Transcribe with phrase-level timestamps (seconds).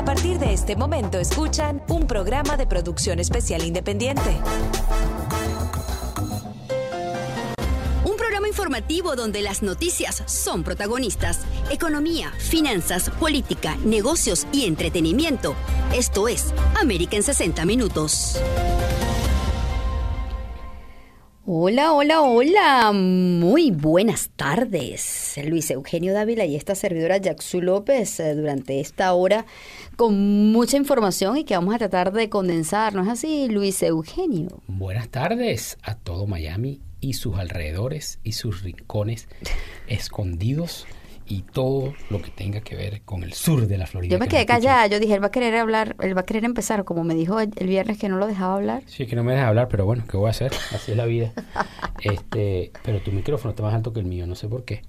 [0.00, 4.34] A partir de este momento escuchan un programa de producción especial independiente.
[8.06, 11.40] Un programa informativo donde las noticias son protagonistas.
[11.70, 15.54] Economía, finanzas, política, negocios y entretenimiento.
[15.94, 18.40] Esto es América en 60 Minutos.
[21.52, 22.92] Hola, hola, hola.
[22.92, 25.34] Muy buenas tardes.
[25.44, 29.46] Luis Eugenio Dávila y esta servidora Jacksu López eh, durante esta hora
[29.96, 32.94] con mucha información y que vamos a tratar de condensar.
[32.94, 34.62] ¿No es así, Luis Eugenio?
[34.68, 39.26] Buenas tardes a todo Miami y sus alrededores y sus rincones
[39.88, 40.86] escondidos
[41.30, 44.10] y todo lo que tenga que ver con el sur de la Florida.
[44.10, 46.44] Yo me quedé callada, yo dije, él va a querer hablar, él va a querer
[46.44, 48.82] empezar, como me dijo el, viernes que no lo dejaba hablar.
[48.86, 50.52] Sí, que no me deja hablar, pero bueno, ¿qué voy a hacer?
[50.74, 51.32] Así es la vida.
[52.02, 54.82] este, pero tu micrófono está más alto que el mío, no sé por qué.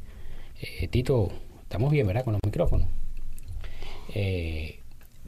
[0.59, 1.29] Eh, Tito,
[1.61, 2.23] estamos bien, ¿verdad?
[2.23, 2.87] Con los micrófonos.
[4.15, 4.79] Eh,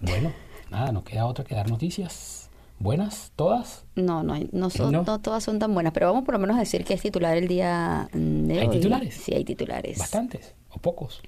[0.02, 0.34] bueno,
[0.72, 2.50] nada, nos queda otra que dar noticias.
[2.80, 3.31] ¿Buenas?
[3.36, 3.86] ¿Todas?
[3.95, 5.03] No, no, no, son, ¿No?
[5.20, 7.48] todas son tan buenas, pero vamos por lo menos a decir que es titular el
[7.48, 9.14] día de ¿Hay titulares?
[9.14, 10.00] Sí, hay titulares.
[10.00, 11.21] Bastantes o pocos.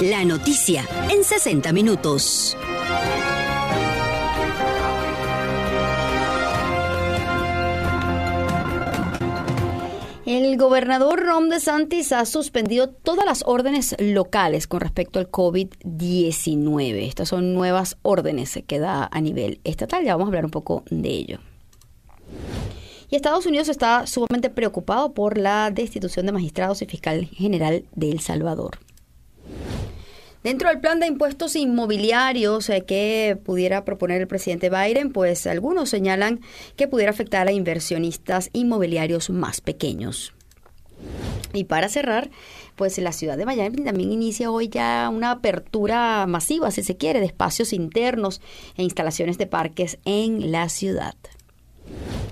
[0.00, 2.56] La noticia en 60 minutos.
[10.26, 17.06] El gobernador Ron DeSantis ha suspendido todas las órdenes locales con respecto al COVID-19.
[17.06, 20.04] Estas son nuevas órdenes que da a nivel estatal.
[20.04, 21.38] Ya vamos a hablar un poco de ello.
[23.08, 28.10] Y Estados Unidos está sumamente preocupado por la destitución de magistrados y fiscal general de
[28.10, 28.78] El Salvador.
[30.42, 35.90] Dentro del plan de impuestos inmobiliarios eh, que pudiera proponer el presidente Biden, pues algunos
[35.90, 36.40] señalan
[36.76, 40.34] que pudiera afectar a inversionistas inmobiliarios más pequeños.
[41.52, 42.30] Y para cerrar,
[42.76, 47.18] pues la ciudad de Miami también inicia hoy ya una apertura masiva, si se quiere,
[47.18, 48.40] de espacios internos
[48.76, 51.16] e instalaciones de parques en la ciudad.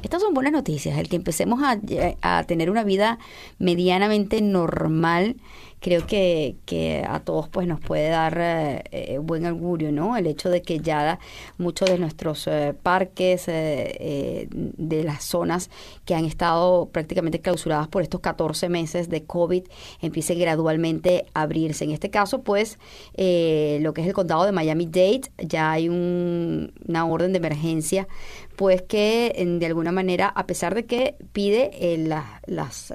[0.05, 3.18] Estas son buenas noticias, el que empecemos a, tener una vida
[3.58, 5.36] medianamente normal
[5.84, 10.17] creo que, que a todos pues nos puede dar eh, eh, buen augurio, ¿no?
[10.17, 11.18] El hecho de que ya
[11.58, 15.68] muchos de nuestros eh, parques, de las zonas
[16.07, 19.64] que han estado prácticamente clausuradas por estos 14 meses de COVID,
[20.01, 21.84] empiecen gradualmente a abrirse.
[21.84, 22.78] En este caso, pues,
[23.14, 28.08] lo que es el condado de Miami-Dade, ya hay una orden de emergencia
[28.56, 32.92] pues que de alguna manera, a pesar de que pide las, las,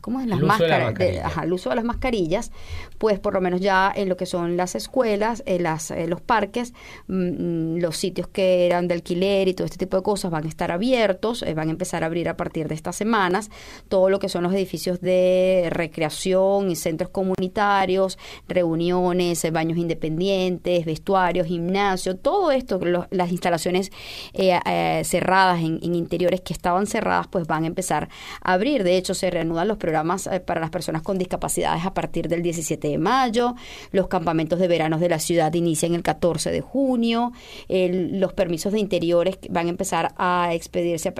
[0.00, 0.26] ¿cómo es?
[0.26, 0.94] las máscaras,
[1.42, 2.52] el uso de las mascarillas,
[2.98, 6.72] pues por lo menos ya en lo que son las escuelas, en las, los parques,
[7.08, 10.44] mm, mm, los sitios que eran de alquiler y todo este tipo de cosas van
[10.44, 13.50] a estar abiertos, eh, van a empezar a abrir a partir de estas semanas,
[13.88, 18.18] todo lo que son los edificios de recreación y centros comunitarios,
[18.48, 22.80] reuniones, eh, baños independientes, vestuarios, gimnasio, todo esto,
[23.10, 23.90] las instalaciones
[24.32, 28.08] eh, cerradas en, en, interiores que estaban cerradas, pues van a empezar
[28.42, 28.84] a abrir.
[28.84, 32.88] De hecho, se reanudan los programas para las personas con discapacidades a partir del 17
[32.88, 33.54] de mayo,
[33.92, 37.32] los campamentos de verano de la ciudad inician el 14 de junio,
[37.68, 41.12] los permisos de interiores van a empezar a expedirse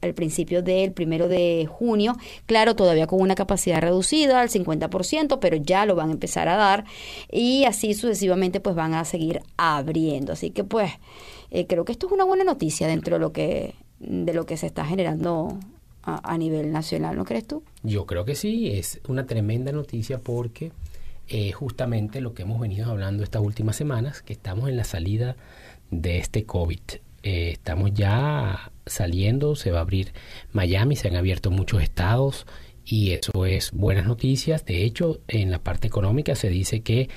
[0.00, 5.56] al principio del primero de junio, claro, todavía con una capacidad reducida al 50%, pero
[5.56, 6.84] ya lo van a empezar a dar
[7.30, 10.32] y así sucesivamente pues van a seguir abriendo.
[10.32, 10.92] Así que pues
[11.50, 14.56] eh, creo que esto es una buena noticia dentro de lo que de lo que
[14.56, 15.58] se está generando
[16.02, 17.62] a, nivel nacional, ¿no crees tú?
[17.82, 20.72] Yo creo que sí, es una tremenda noticia porque
[21.28, 25.36] eh, justamente lo que hemos venido hablando estas últimas semanas, que estamos en la salida
[25.90, 26.80] de este COVID.
[27.22, 30.12] Eh, estamos ya saliendo, se va a abrir
[30.52, 32.46] Miami, se han abierto muchos estados
[32.84, 34.64] y eso es buenas noticias.
[34.64, 37.08] De hecho, en la parte económica se dice que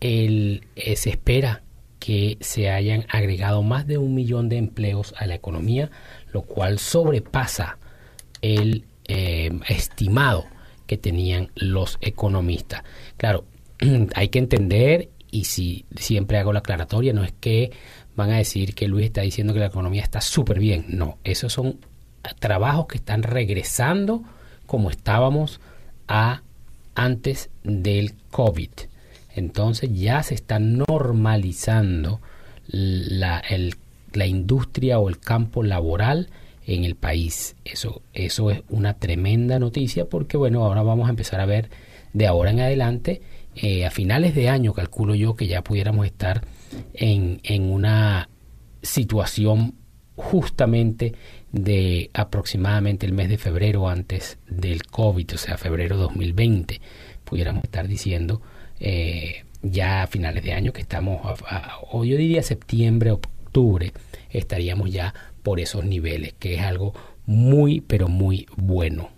[0.00, 1.62] el, eh, se espera
[2.00, 5.90] que se hayan agregado más de un millón de empleos a la economía,
[6.32, 7.78] lo cual sobrepasa
[8.44, 10.44] el eh, estimado
[10.86, 12.82] que tenían los economistas.
[13.16, 13.44] Claro,
[14.14, 17.72] hay que entender, y si siempre hago la aclaratoria, no es que
[18.14, 20.84] van a decir que Luis está diciendo que la economía está súper bien.
[20.88, 21.78] No, esos son
[22.38, 24.22] trabajos que están regresando
[24.66, 25.60] como estábamos
[26.06, 26.42] a
[26.94, 28.70] antes del COVID.
[29.34, 32.20] Entonces ya se está normalizando
[32.68, 33.42] la,
[34.12, 36.28] la industria o el campo laboral
[36.66, 37.56] en el país.
[37.64, 41.70] Eso, eso es una tremenda noticia porque, bueno, ahora vamos a empezar a ver
[42.12, 43.22] de ahora en adelante,
[43.56, 46.42] eh, a finales de año, calculo yo que ya pudiéramos estar
[46.94, 48.28] en, en una
[48.82, 49.74] situación
[50.16, 51.14] justamente
[51.50, 56.80] de aproximadamente el mes de febrero antes del COVID, o sea, febrero 2020,
[57.24, 58.40] pudiéramos estar diciendo
[58.80, 61.20] eh, ya a finales de año, que estamos,
[61.90, 63.92] o yo diría septiembre, octubre,
[64.30, 65.14] estaríamos ya
[65.44, 66.94] por esos niveles, que es algo
[67.26, 69.13] muy, pero muy bueno.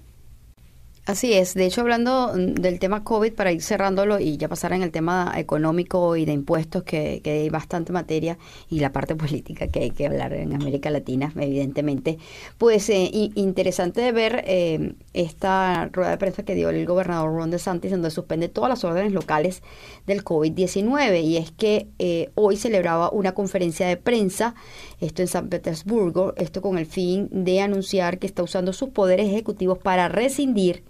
[1.07, 1.55] Así es.
[1.55, 4.91] De hecho, hablando mm, del tema COVID, para ir cerrándolo y ya pasar en el
[4.91, 8.39] tema económico y de impuestos, que, hay bastante materia,
[8.69, 12.19] y la parte política que hay que hablar en América Latina, evidentemente,
[12.59, 17.53] pues eh, interesante de ver eh, esta rueda de prensa que dio el gobernador Ron
[17.53, 19.63] DeSantis, donde suspende todas las órdenes locales
[20.09, 21.23] del COVID-19.
[21.23, 24.57] Y es que eh, hoy celebraba una conferencia de prensa,
[25.01, 29.29] esto en San Petersburgo, esto con el fin de anunciar que está usando sus poderes
[29.29, 30.83] ejecutivos para rescindir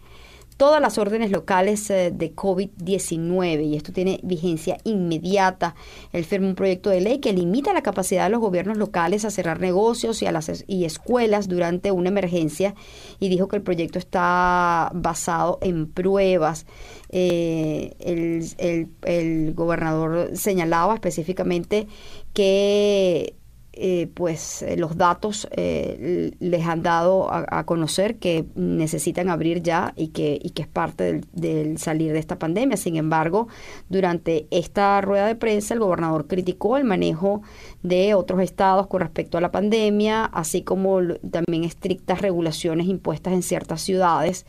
[0.57, 5.75] todas las órdenes locales eh, de COVID-19 y esto tiene vigencia inmediata.
[6.13, 9.31] Él firma un proyecto de ley que limita la capacidad de los gobiernos locales a
[9.31, 12.75] cerrar negocios y, a las, y escuelas durante una emergencia
[13.21, 16.67] y dijo que el proyecto está basado en pruebas.
[17.11, 21.87] Eh, el, el gobernador señalaba específicamente
[22.33, 23.35] que
[23.79, 29.93] eh, pues eh, los datos eh, les han dado a, conocer que necesitan abrir ya
[29.97, 32.79] y que, y que es parte del, salir de esta pandemia.
[32.79, 33.49] Sin embargo,
[33.91, 37.43] durante esta rueda de prensa, el gobernador criticó el manejo
[37.89, 41.01] de otros estados con respecto a la pandemia, así como
[41.31, 44.47] también estrictas regulaciones impuestas en ciertas ciudades.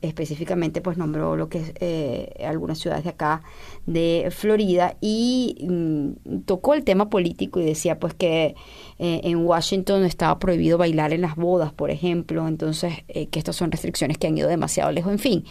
[0.00, 3.42] específicamente, pues nombró lo que es algunas ciudades de acá
[3.86, 8.54] de Florida y mm, tocó el tema político y decía pues que
[8.98, 13.54] eh, en Washington estaba prohibido bailar en las bodas, por ejemplo, entonces eh, que estas
[13.54, 15.44] son restricciones que han ido demasiado lejos, en fin.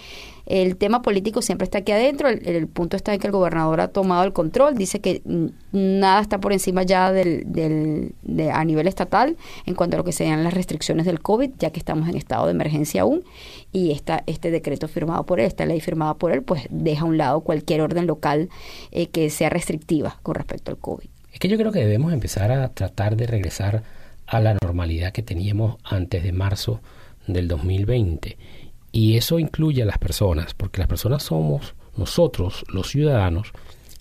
[0.46, 3.90] El tema político siempre está aquí adentro, el, punto está en que el gobernador ha
[3.90, 5.22] tomado el control, dice que
[5.74, 9.36] nada está por encima ya del, del, de, a nivel estatal
[9.66, 12.46] en cuanto a lo que sean las restricciones del COVID, ya que estamos en estado
[12.46, 13.24] de emergencia aún,
[13.74, 17.06] y esta, este decreto firmado por él, esta ley firmada por él, pues deja a
[17.06, 18.50] un lado cualquier orden local
[18.92, 21.17] eh, que sea restrictiva con respecto al COVID.
[21.38, 23.84] Es que yo creo que debemos empezar a tratar de regresar
[24.25, 26.81] a la normalidad que teníamos antes de marzo
[27.28, 28.39] del 2020
[28.92, 33.51] y eso incluye a las personas, porque las personas somos nosotros, los ciudadanos,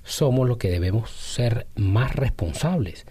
[0.03, 3.05] somos los que debemos ser más responsables.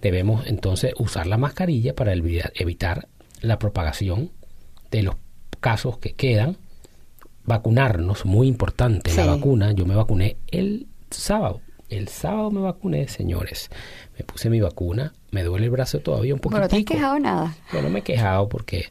[0.00, 3.08] Debemos entonces usar la mascarilla para evitar
[3.42, 4.30] la propagación
[4.90, 5.16] de los
[5.60, 6.56] casos que quedan.
[7.44, 9.72] Vacunarnos, muy importante, la vacuna.
[9.72, 11.60] Yo me vacuné el sábado.
[11.88, 13.70] El sábado me vacuné, señores.
[14.18, 15.12] Me puse mi vacuna.
[15.30, 16.58] Me duele el brazo todavía un poquito.
[16.58, 17.54] Bueno, ¿te has quejado nada?
[17.72, 18.86] Bueno, me he quejado porque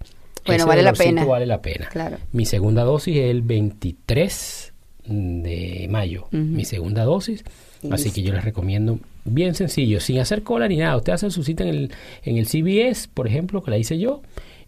[0.46, 1.26] bueno, vale la pena.
[1.26, 1.90] Vale la pena.
[1.90, 2.18] Claro.
[2.32, 4.74] Mi segunda dosis es el 23
[5.08, 6.28] de mayo.
[6.32, 7.44] Mi segunda dosis.
[7.92, 10.98] Así que yo les recomiendo bien sencillo, sin hacer cola ni nada.
[10.98, 11.92] Usted hace su cita en el,
[12.24, 14.22] en el CBS, por ejemplo, que la hice yo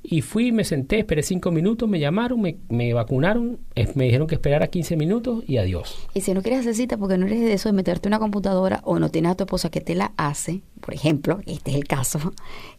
[0.09, 3.59] y fui, me senté, esperé cinco minutos, me llamaron, me, me vacunaron,
[3.95, 6.07] me dijeron que esperara 15 minutos y adiós.
[6.13, 8.79] Y si no quieres hacer cita porque no eres de eso de meterte una computadora
[8.85, 11.85] o no tienes a tu esposa que te la hace, por ejemplo, este es el
[11.85, 12.33] caso,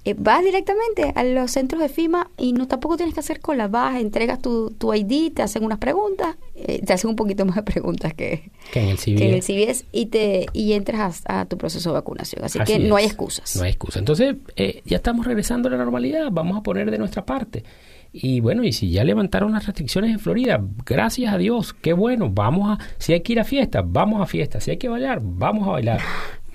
[0.04, 3.68] eh, vas directamente a los centros de FIMA y no tampoco tienes que hacer cola,
[3.68, 7.56] vas, entregas tu, tu ID, te hacen unas preguntas, eh, te hacen un poquito más
[7.56, 8.98] de preguntas que, en el
[9.42, 12.44] CBS, y, te, y entras a, tu proceso de vacunación.
[12.44, 13.56] Así, que no hay excusas.
[13.56, 13.98] No hay excusas.
[13.98, 17.64] Entonces, eh, ya estamos regresando a la normalidad, vamos a poner de nuestra parte.
[18.12, 22.30] Y bueno, y si ya levantaron las restricciones en Florida, gracias a Dios, qué bueno,
[22.30, 25.20] vamos a, si hay que ir a fiestas, vamos a fiestas, si hay que bailar,
[25.22, 26.00] vamos a bailar.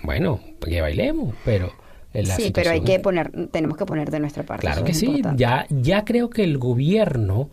[0.04, 1.72] Bueno, que bailemos, pero...
[2.38, 4.62] sí, pero hay que poner, tenemos que poner de nuestra parte.
[4.62, 7.50] Claro que sí, ya, ya creo que el gobierno,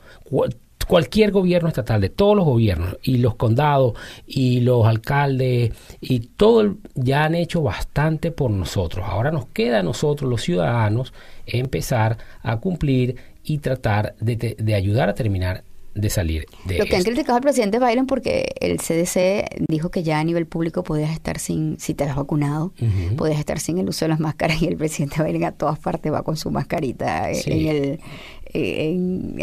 [0.87, 3.95] cualquier gobierno estatal, de todos los gobiernos, y los condados,
[4.27, 9.07] y los alcaldes, y todo, ya han hecho bastante por nosotros.
[9.09, 11.15] Ahora nos queda a nosotros, los ciudadanos,
[11.47, 15.63] empezar a cumplir y tratar de, de ayudar a terminar
[15.95, 20.03] de salir de Lo que han criticado al presidente Biden porque el CDC dijo que
[20.03, 22.73] ya a nivel público podías estar sin, si te has vacunado,
[23.17, 26.13] podías estar sin el uso de las máscaras y el presidente Biden a todas partes
[26.13, 28.01] va con su mascarita en el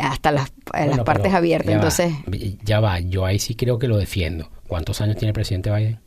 [0.01, 1.73] hasta las, las partes abiertas.
[1.73, 2.13] Entonces,
[2.63, 4.49] ya va, yo ahí sí creo que lo defiendo.
[4.67, 5.99] ¿Cuántos años tiene el presidente Biden?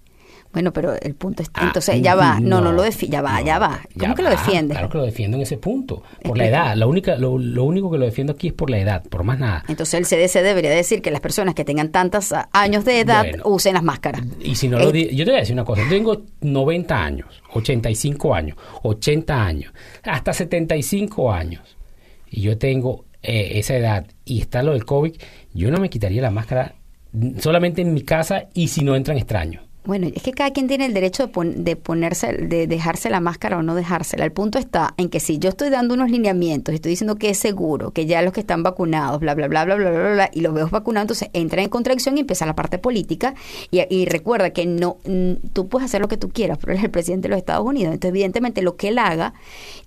[0.52, 3.40] Bueno, pero el punto es, ah, entonces ya va, no, no, lo defiende, ya va,
[3.40, 3.82] ya va.
[3.96, 4.74] ¿Cómo que lo defiende?
[4.74, 6.74] Claro que lo defiendo en ese punto, por la edad.
[6.74, 9.64] La única, lo, único que lo defiendo aquí es por la edad, por más nada.
[9.68, 13.74] Entonces el CDC debería decir que las personas que tengan tantos años de edad usen
[13.74, 14.22] las máscaras.
[14.40, 17.00] Y si no lo eh, yo te voy a decir una cosa, yo tengo 90
[17.00, 21.76] años, 85 años, 80 años, hasta 75 años,
[22.28, 25.12] y yo tengo eh, esa edad y está lo del COVID,
[25.54, 26.74] yo no me quitaría la máscara
[27.38, 30.84] solamente en mi casa y si no entran extraños Bueno, es que cada quien tiene
[30.84, 34.26] el derecho de, ponerse, de dejarse la máscara o no dejársela.
[34.26, 37.38] El punto está en que si yo estoy dando unos lineamientos, estoy diciendo que es
[37.38, 40.42] seguro, que ya los que están vacunados, bla, bla, bla, bla, bla, bla, bla, y
[40.42, 43.34] los veo vacunados, entonces entra en contradicción y empieza la parte política.
[43.70, 44.98] Y, recuerda que no,
[45.54, 47.94] tú puedes hacer lo que tú quieras, pero es el presidente de los Estados Unidos.
[47.94, 49.32] Entonces, evidentemente, lo que él haga,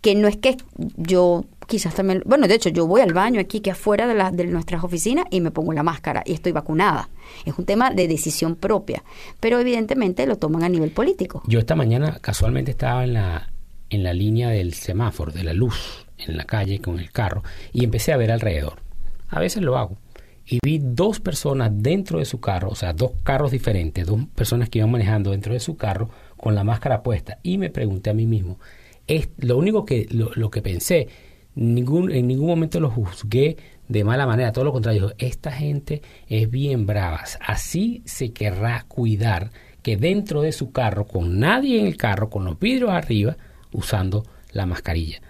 [0.01, 0.57] que no es que
[0.97, 4.31] yo quizás también, bueno, de hecho, yo voy al baño aquí, que afuera de, la,
[4.31, 7.09] de nuestras oficinas, y me pongo la máscara y estoy vacunada.
[7.45, 9.03] Es un tema de decisión propia,
[9.39, 11.43] pero evidentemente lo toman a nivel político.
[11.47, 13.51] Yo esta mañana casualmente estaba en la,
[13.89, 17.83] en la línea del semáforo, de la luz, en la calle con el carro, y
[17.83, 18.81] empecé a ver alrededor.
[19.29, 19.97] A veces lo hago.
[20.45, 24.69] Y vi dos personas dentro de su carro, o sea, dos carros diferentes, dos personas
[24.69, 27.39] que iban manejando dentro de su carro con la máscara puesta.
[27.43, 28.59] Y me pregunté a mí mismo,
[29.07, 31.07] es lo único que lo, lo que pensé
[31.55, 33.57] ningún, en ningún momento lo juzgué
[33.87, 39.51] de mala manera, todo lo contrario, esta gente es bien brava, así se querrá cuidar
[39.81, 43.35] que dentro de su carro, con nadie en el carro, con los vidrios arriba,
[43.73, 45.21] usando la mascarilla.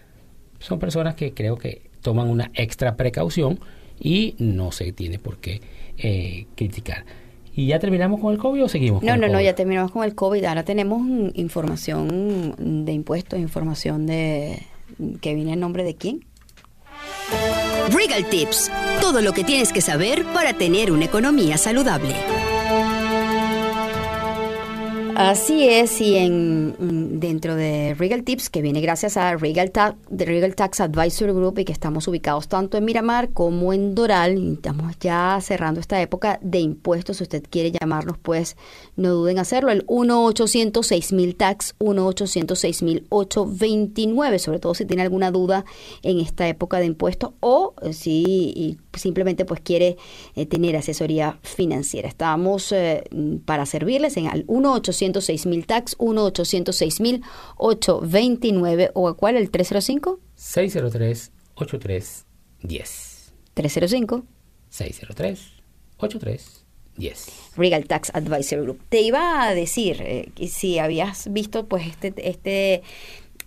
[0.60, 3.60] Son personas que creo que toman una extra precaución
[4.00, 5.62] y no se tiene por qué
[5.98, 7.06] eh, criticar.
[7.56, 9.04] ¿Y ya terminamos con el COVID o seguimos?
[9.04, 10.44] No, no, no, ya terminamos con el COVID.
[10.46, 11.02] Ahora tenemos
[11.36, 14.60] información de impuestos, información de,
[15.22, 16.26] que viene en nombre de quién?
[17.90, 18.72] Regal Tips,
[19.02, 22.16] todo lo que tienes que saber para tener una economía saludable.
[25.16, 29.72] Así es, y en dentro de Regal Tips, que viene gracias a Regal,
[30.10, 34.98] Regal Tax Advisory Group y que estamos ubicados tanto en Miramar como en Doral, estamos
[35.00, 37.18] ya cerrando esta época de impuestos.
[37.18, 38.58] Si usted quiere llamarnos, pues
[38.96, 39.72] no duden en hacerlo.
[39.72, 45.66] El 1-806-000 Tax, 1-806-829, sobre todo si tiene alguna duda
[46.02, 49.98] en esta época de impuestos o eh, si simplemente pues quiere
[50.36, 52.08] eh, tener asesoría financiera.
[52.08, 53.04] Estamos eh,
[53.46, 60.20] para servirles en al 1-806-000 tax, 1-806-829 o a cuál, el 305?
[60.38, 63.32] 603-8310.
[63.54, 64.24] 305.
[64.72, 67.43] 603-8310.
[67.56, 68.82] Regal Tax Advisory Group.
[68.90, 72.82] Te iba a decir eh, si habías visto pues este, este,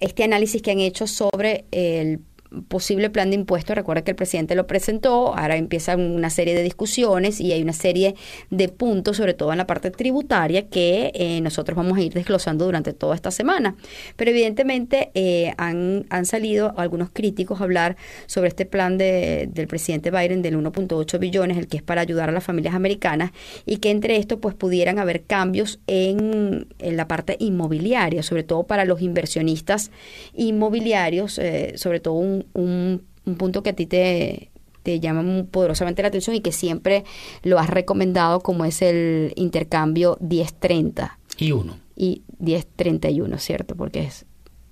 [0.01, 2.21] este análisis que han hecho sobre el
[2.69, 3.77] posible plan de impuestos.
[3.77, 7.73] Recuerda que el presidente lo presentó, ahora empieza una serie de discusiones y hay una
[7.73, 8.15] serie
[8.51, 12.65] de puntos, sobre todo en la parte tributaria, que eh, nosotros vamos a ir desglosando
[12.65, 13.77] durante toda esta semana.
[14.17, 19.67] Pero evidentemente eh, han, han salido algunos críticos a hablar sobre este plan de, del
[19.67, 23.33] presidente Biden del 1.8 billones, el que es para ayudar a las familias americanas,
[23.65, 28.65] y que entre esto pues pudieran haber cambios en, en la parte inmobiliaria, sobre todo
[28.65, 29.91] para los inversionistas
[30.35, 33.03] inmobiliarios, eh, sobre todo un un,
[33.39, 34.51] punto que a ti te,
[34.83, 37.05] te llama poderosamente la atención y que siempre
[37.43, 41.19] lo has recomendado como es el intercambio 1030.
[41.39, 41.77] Y uno.
[41.97, 43.75] Y 1031, ¿cierto?
[43.75, 44.27] Porque es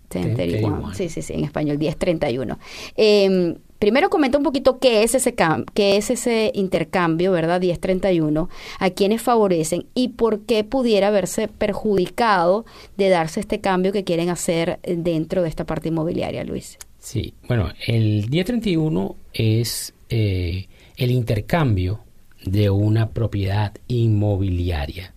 [0.08, 0.94] 31.
[0.94, 2.58] Sí, sí, sí, en español 1031.
[2.96, 5.34] Eh, primero comenta un poquito qué es ese
[5.74, 7.60] qué es ese intercambio, ¿verdad?
[7.60, 12.64] 1031, a quienes favorecen y por qué pudiera verse perjudicado
[12.96, 16.78] de darse este cambio que quieren hacer dentro de esta parte inmobiliaria, Luis.
[17.04, 22.00] Sí, bueno, el 1031 es eh, el intercambio
[22.46, 25.12] de una propiedad inmobiliaria.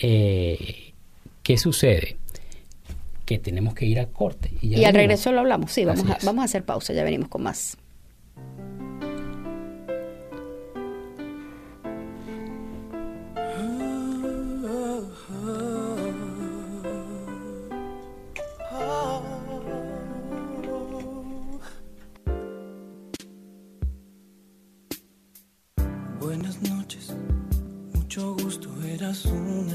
[0.00, 0.94] Eh,
[1.42, 2.16] ¿Qué sucede?
[3.26, 4.52] Que tenemos que ir a corte.
[4.62, 7.42] Y, al regreso lo hablamos, sí, vamos a, vamos a hacer pausa, ya venimos con
[7.42, 7.76] más.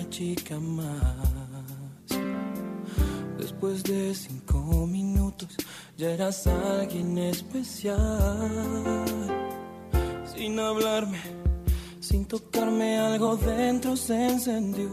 [0.10, 0.86] Chica más.
[3.38, 5.50] Después de cinco minutos
[5.98, 7.98] ya eras alguien especial.
[10.34, 11.19] Sin hablarme,
[12.00, 14.89] sin tocarme, algo dentro se encendió.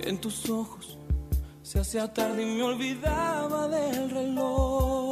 [0.00, 0.98] En tus ojos
[1.62, 5.05] se hacía tarde y me olvidaba del reloj.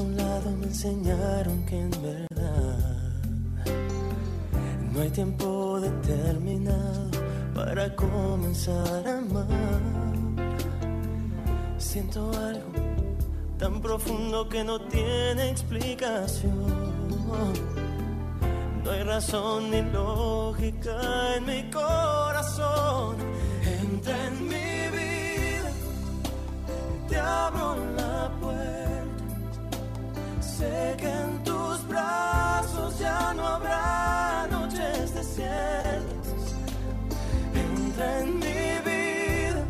[0.00, 3.12] A tu lado me enseñaron que en verdad
[4.92, 7.10] no hay tiempo determinado
[7.54, 9.80] para comenzar a amar.
[11.78, 12.72] Siento algo
[13.58, 16.66] tan profundo que no tiene explicación.
[18.84, 23.16] No hay razón ni lógica en mi corazón.
[23.82, 25.70] Entra en mi vida,
[27.08, 28.89] te abro la puerta.
[30.60, 36.42] Sé que en tus brazos ya no habrá noches desiertas.
[37.54, 39.62] Entra en mi vida,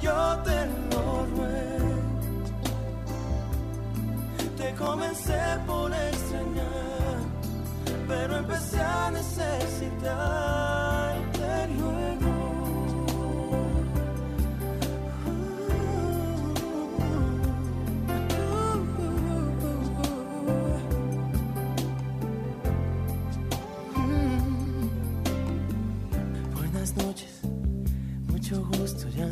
[0.00, 0.58] yo te
[0.90, 1.94] lo ruego.
[4.56, 7.18] Te comencé por extrañar,
[8.08, 10.42] pero empecé a necesitar.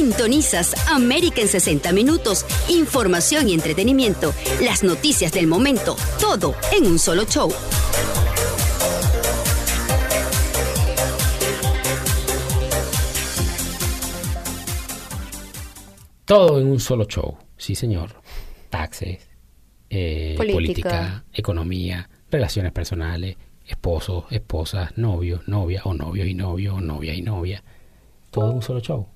[0.00, 2.46] Sintonizas América en 60 minutos.
[2.70, 4.32] Información y entretenimiento.
[4.62, 5.94] Las noticias del momento.
[6.18, 7.52] Todo en un solo show.
[16.24, 18.22] Todo en un solo show, sí señor.
[18.70, 19.28] Taxes,
[19.90, 20.54] eh, Política.
[20.54, 21.24] política.
[21.34, 27.62] economía, relaciones personales, esposos, esposas, novios, novia o novios y novio o novia y novia.
[28.30, 29.06] Todo en un solo show.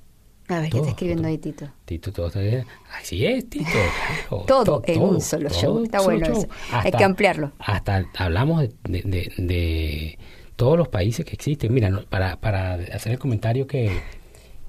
[0.48, 1.68] A ver, ¿qué está escribiendo ahí, Tito?
[1.86, 2.64] Tito, todo está bien.
[3.00, 3.64] Así es, Tito.
[4.28, 4.44] claro.
[4.46, 5.84] Todo To- en un solo todo show.
[5.84, 6.42] Está solo bueno show.
[6.42, 6.48] eso.
[6.72, 7.52] Hay que ampliarlo.
[7.58, 10.18] Hasta hablamos de, de- de- de
[10.56, 11.72] todos los países que existen.
[11.72, 13.90] Mira, para, para hacer el comentario que,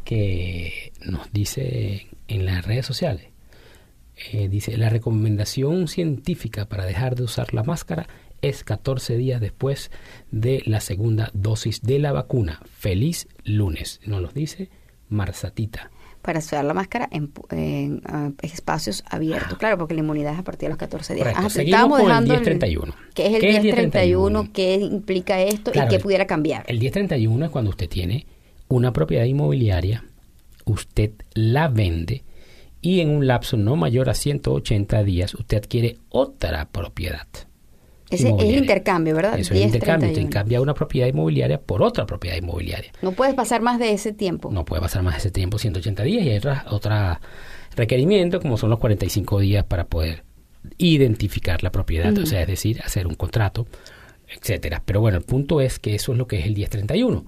[0.03, 3.27] que nos dice en las redes sociales.
[4.31, 8.07] Eh, dice, la recomendación científica para dejar de usar la máscara
[8.42, 9.92] es 14 días después
[10.31, 12.61] de la segunda dosis de la vacuna.
[12.77, 14.00] Feliz lunes.
[14.05, 14.70] Nos lo dice
[15.09, 15.91] Marsatita.
[16.22, 19.57] Para usar la máscara en, pu- en, ah, espacios abiertos.
[19.59, 21.24] Claro, porque la inmunidad es a partir de los 14 días.
[21.24, 21.39] Correcto.
[21.39, 22.96] Ajá, Seguimos con el dejando 1031.
[23.13, 24.39] ¿Qué es el ¿Qué es 1031?
[24.44, 24.53] 1031?
[24.53, 26.63] ¿Qué implica esto Claro, y qué el- pudiera cambiar?
[26.68, 28.25] El 1031 es cuando usted tiene
[28.70, 30.03] una propiedad inmobiliaria,
[30.65, 32.24] usted la vende
[32.81, 37.27] y en un lapso no mayor a 180 días usted adquiere otra propiedad.
[38.16, 39.40] Ese es el intercambio, ¿verdad?
[39.40, 40.08] Eso es el intercambio.
[40.08, 40.28] 1031.
[40.28, 42.92] Usted cambia una propiedad inmobiliaria por otra propiedad inmobiliaria.
[43.01, 44.51] No puedes pasar más de ese tiempo.
[44.51, 47.22] No puede pasar más de ese tiempo, 180 días, y hay otra, otra
[47.75, 50.24] requerimiento, como son los 45 días para poder
[50.78, 53.68] identificar la propiedad, o sea, es decir, hacer un contrato,
[54.28, 54.82] etcétera.
[54.86, 57.25] Pero bueno, el punto es que eso es lo que es el 1031.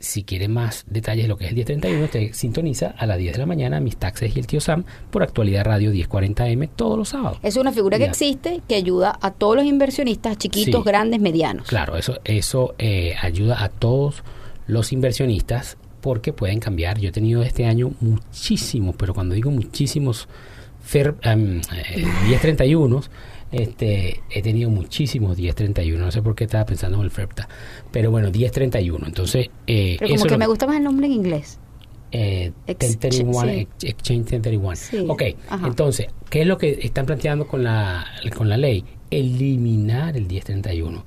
[0.00, 3.32] Si quiere más detalles de lo que es el 1031, usted sintoniza a las 10
[3.32, 7.08] de la mañana mis taxes y el tío Sam por actualidad radio 1040M todos los
[7.08, 7.38] sábados.
[7.42, 10.88] Es una figura que existe que ayuda a todos los inversionistas, chiquitos, Sí.
[10.88, 11.66] grandes, medianos.
[11.66, 14.22] Claro, eso, eso eh, ayuda a todos
[14.68, 17.00] los inversionistas porque pueden cambiar.
[17.00, 20.28] Yo he tenido este año muchísimos, pero cuando digo muchísimos
[20.80, 23.02] fer, em, eh, 1031,
[23.52, 26.04] este, he tenido muchísimos 1031.
[26.04, 27.48] No sé por qué estaba pensando en el FERPTA,
[27.90, 29.06] pero bueno, 1031.
[29.06, 31.58] Entonces, eh, Pero como eso que me gusta más el nombre en inglés.
[32.12, 33.48] eh, Ex- 1031, sí.
[33.60, 34.76] ex- Exchange 1031.
[34.76, 35.66] Sí, Ok, ajá.
[35.66, 38.06] entonces, ¿qué es lo que están planteando con la,
[38.36, 38.84] con la ley?
[39.10, 41.04] Eliminar el 1031.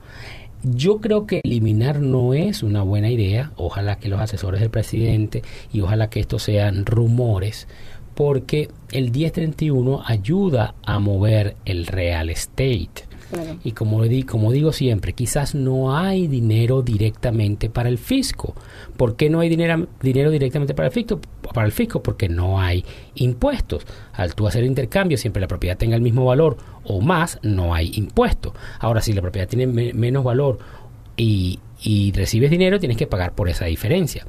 [0.63, 3.51] Yo creo que eliminar no es una buena idea.
[3.55, 5.41] Ojalá que los asesores del presidente
[5.73, 7.67] y ojalá que estos sean rumores,
[8.15, 12.89] porque el 1031 ayuda a mover el real estate.
[13.31, 13.57] Claro.
[13.63, 18.53] Y como, di- como digo siempre, quizás no hay dinero directamente para el fisco.
[18.97, 21.21] ¿Por qué no hay dinero, dinero directamente para el, fisco?
[21.53, 22.03] para el fisco?
[22.03, 22.83] Porque no hay
[23.15, 23.85] impuestos.
[24.11, 27.91] Al tú hacer intercambio, siempre la propiedad tenga el mismo valor o más, no hay
[27.95, 28.53] impuesto.
[28.79, 30.59] Ahora, si la propiedad tiene me- menos valor
[31.15, 34.27] y, y recibes dinero, tienes que pagar por esa diferencia.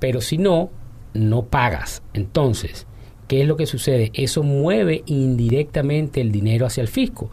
[0.00, 0.68] Pero si no,
[1.14, 2.02] no pagas.
[2.12, 2.86] Entonces,
[3.28, 4.10] ¿qué es lo que sucede?
[4.14, 7.30] Eso mueve indirectamente el dinero hacia el fisco.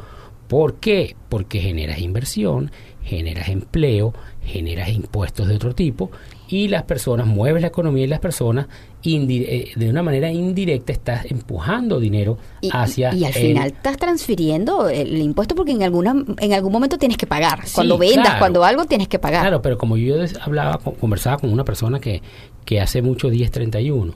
[0.48, 1.16] ¿Por qué?
[1.30, 6.12] Porque generas inversión, generas empleo, generas impuestos de otro tipo
[6.48, 8.68] y las personas, mueves la economía y las personas
[9.04, 12.38] eh, de una manera indirecta estás empujando dinero
[12.72, 17.18] hacia y, al final estás transfiriendo el impuesto porque en alguna en algún momento tienes
[17.18, 21.38] que pagar cuando vendas cuando algo tienes que pagar claro pero como yo hablaba conversaba
[21.38, 22.24] con una persona que,
[22.66, 24.16] que hace mucho 1031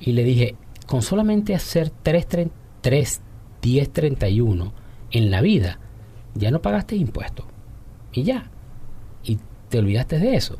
[0.00, 0.54] y le dije
[0.86, 2.26] con solamente hacer 3,
[2.80, 3.20] 3
[3.62, 4.72] 1031
[5.10, 5.80] en la vida
[6.34, 7.46] ya no pagaste impuestos
[8.12, 8.50] y ya
[9.24, 10.56] y te olvidaste de eso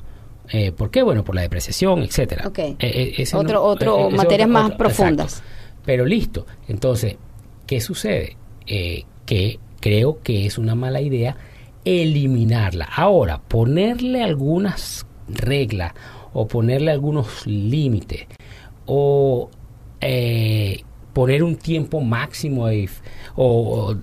[0.48, 1.02] eh, ¿Por qué?
[1.02, 2.46] Bueno, por la depreciación, etcétera.
[2.48, 2.76] Okay.
[2.78, 5.42] Eh, eh, otro, otro materias más profundas.
[5.84, 6.46] Pero listo.
[6.68, 7.16] Entonces,
[7.66, 8.36] ¿qué sucede?
[9.26, 11.36] que creo que es una mala idea
[11.84, 12.84] eliminarla.
[12.84, 15.92] Ahora, ponerle algunas reglas
[16.32, 18.26] o ponerle algunos límites
[18.86, 19.50] o
[21.16, 22.68] poner un tiempo máximo
[23.36, 23.96] o,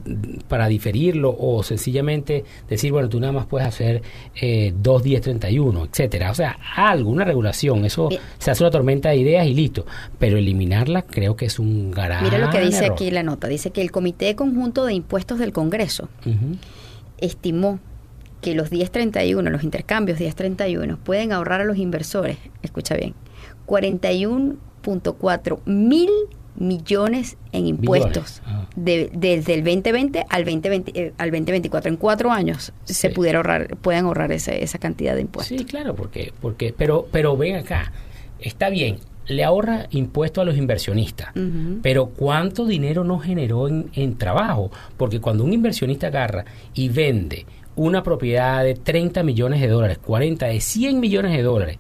[0.48, 4.02] para diferirlo o sencillamente decir, bueno, tú nada más puedes hacer
[4.42, 6.32] eh, 2, 10, 31, etcétera.
[6.32, 9.86] O sea, algo, una regulación, eso se hace una tormenta de ideas y listo.
[10.18, 13.70] Pero eliminarla creo que es un gran Mira lo que dice aquí la nota, dice
[13.70, 16.10] que el Comité Conjunto de Impuestos del Congreso
[17.20, 17.78] estimó
[18.42, 23.13] que los 1031, los intercambios 1031, pueden ahorrar a los inversores, escucha bien,
[24.84, 26.10] 41.4 mil
[26.56, 28.67] millones en impuestos ah.
[28.76, 34.06] desde el 2020 al 2020 eh, al 2024 en cuatro años se pudiera ahorrar pueden
[34.06, 37.91] ahorrar esa cantidad de impuestos sí claro porque porque pero pero ven acá
[38.39, 41.30] está bien le ahorra impuestos a los inversionistas,
[41.82, 44.69] pero ¿cuánto dinero no generó en, en, trabajo?
[44.98, 46.43] Porque cuando un inversionista agarra
[46.74, 51.78] y vende una propiedad de 30 millones de dólares, 40 de 100 millones de dólares,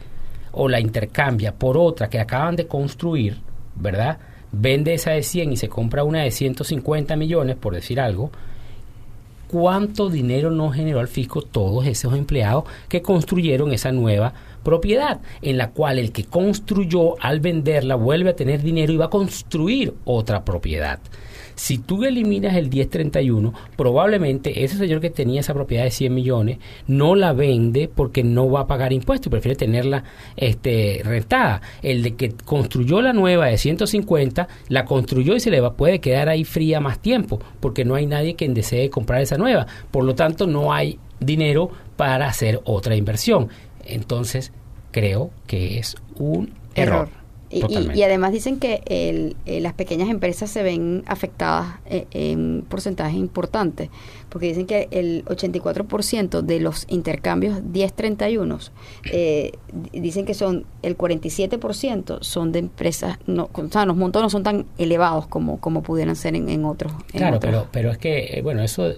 [0.53, 3.41] o la intercambia por otra que acaban de construir,
[3.75, 4.17] ¿verdad?
[4.53, 8.31] vende esa de 100 y se compra una de 150 millones, por decir algo,
[9.49, 15.57] ¿cuánto dinero no generó al fisco todos esos empleados que construyeron esa nueva propiedad, en
[15.57, 19.95] la cual el que construyó al venderla vuelve a tener dinero y va a construir
[20.05, 20.99] otra propiedad?
[21.55, 26.57] Si tú eliminas el 1031, probablemente ese señor que tenía esa propiedad de 100 millones
[26.87, 30.03] no la vende porque no va a pagar impuestos, prefiere tenerla
[30.35, 31.61] este, rentada.
[31.81, 35.99] El de que construyó la nueva de 150, la construyó y se le va, puede
[35.99, 39.67] quedar ahí fría más tiempo porque no hay nadie que desee comprar esa nueva.
[39.91, 43.49] Por lo tanto, no hay dinero para hacer otra inversión.
[43.85, 44.51] Entonces,
[44.91, 47.22] creo que es un error.
[47.53, 52.65] Y, además dicen que el, eh, las pequeñas empresas se ven afectadas eh, en un
[52.67, 53.89] porcentaje importante,
[54.29, 58.57] porque dicen que el 84% de los intercambios 1031
[59.11, 59.51] eh,
[59.91, 64.43] dicen que son el 47% son de empresas, no, o sea, los montos no son
[64.43, 66.91] tan elevados como, como pudieran ser en, otros.
[67.11, 68.93] claro, Pero, pero es que, bueno, eso,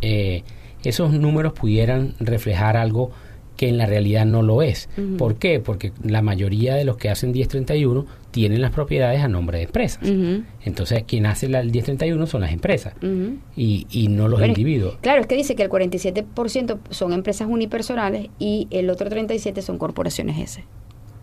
[0.00, 3.10] esos números pudieran reflejar algo
[3.56, 4.88] que en la realidad no lo es.
[5.18, 5.60] ¿Por qué?
[5.60, 10.02] Porque la mayoría de los que hacen 1031 tienen las propiedades a nombre de empresas.
[10.64, 12.94] Entonces, quien hace el 1031 son las empresas
[13.56, 14.96] y, y, no los individuos.
[15.00, 19.78] Claro, es que dice que el 47% son empresas unipersonales y el otro 37% son
[19.78, 20.64] corporaciones S.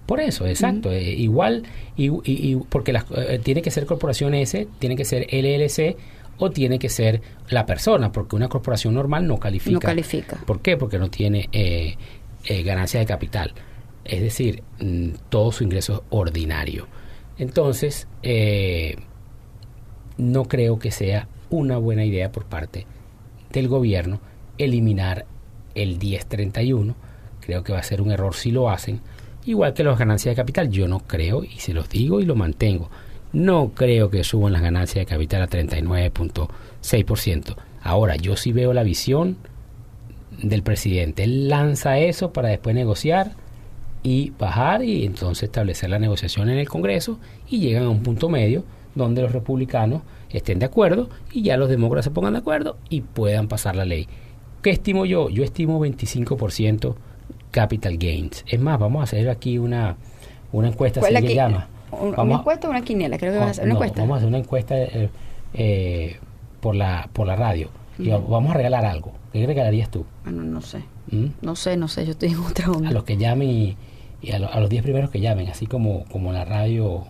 [0.05, 0.91] Por eso, exacto.
[0.91, 1.63] Eh, igual,
[1.95, 5.95] y, y, porque las, eh, tiene que ser corporación S, tiene que ser LLC
[6.37, 9.73] o tiene que ser la persona, porque una corporación normal no califica.
[9.73, 10.37] No califica.
[10.45, 10.75] ¿Por qué?
[10.75, 11.95] Porque no tiene eh,
[12.45, 13.53] eh, ganancia de capital,
[14.03, 16.87] es decir, mm, todo su ingreso es ordinario.
[17.37, 18.95] Entonces, eh,
[20.17, 22.85] no creo que sea una buena idea por parte
[23.51, 24.21] del gobierno
[24.57, 25.25] eliminar
[25.75, 26.95] el 1031.
[27.39, 29.01] Creo que va a ser un error si lo hacen.
[29.45, 32.35] Igual que las ganancias de capital, yo no creo, y se los digo y lo
[32.35, 32.91] mantengo,
[33.33, 37.55] no creo que suban las ganancias de capital a 39.6%.
[37.81, 39.37] Ahora, yo sí veo la visión
[40.41, 41.23] del presidente.
[41.23, 43.31] Él lanza eso para después negociar
[44.03, 48.29] y bajar y entonces establecer la negociación en el Congreso y llegan a un punto
[48.29, 48.63] medio
[48.95, 53.01] donde los republicanos estén de acuerdo y ya los demócratas se pongan de acuerdo y
[53.01, 54.07] puedan pasar la ley.
[54.61, 55.29] ¿Qué estimo yo?
[55.29, 56.95] Yo estimo 25%
[57.51, 58.43] capital gains.
[58.47, 59.97] Es más, vamos a hacer aquí una,
[60.51, 61.67] una encuesta, se llama.
[61.91, 63.17] ¿Una encuesta o una quiniela?
[63.17, 64.01] Creo que a hacer una encuesta.
[64.01, 65.09] Vamos a hacer una encuesta eh,
[65.53, 66.17] eh,
[66.61, 69.13] por, la, por la radio y vamos a regalar algo.
[69.31, 70.05] ¿Qué regalarías tú?
[70.23, 70.83] Bueno, no sé.
[71.09, 71.27] ¿Mm?
[71.41, 72.89] No sé, no sé, yo estoy en otra onda.
[72.89, 73.77] A los que llamen y,
[74.31, 77.05] a, los 10 primeros que llamen, así como, como la radio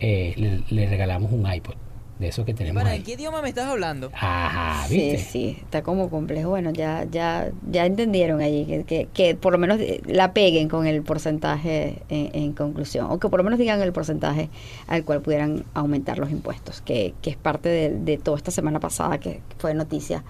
[0.00, 1.74] eh, le, le regalamos un iPod,
[2.20, 2.98] de esos que tenemos Para, ahí.
[2.98, 4.10] ¿en qué idioma me estás hablando?
[4.14, 5.18] Ajá, Sí, ¿viste?
[5.18, 6.50] sí, está como complejo.
[6.50, 10.68] Bueno, ya, ya, ya entendieron allí que, que, que por lo menos eh, la peguen
[10.68, 14.50] con el porcentaje en, en conclusión, o que por lo menos digan el porcentaje
[14.86, 18.78] al cual pudieran aumentar los impuestos, que, que es parte de, de toda esta semana
[18.80, 20.22] pasada que fue noticia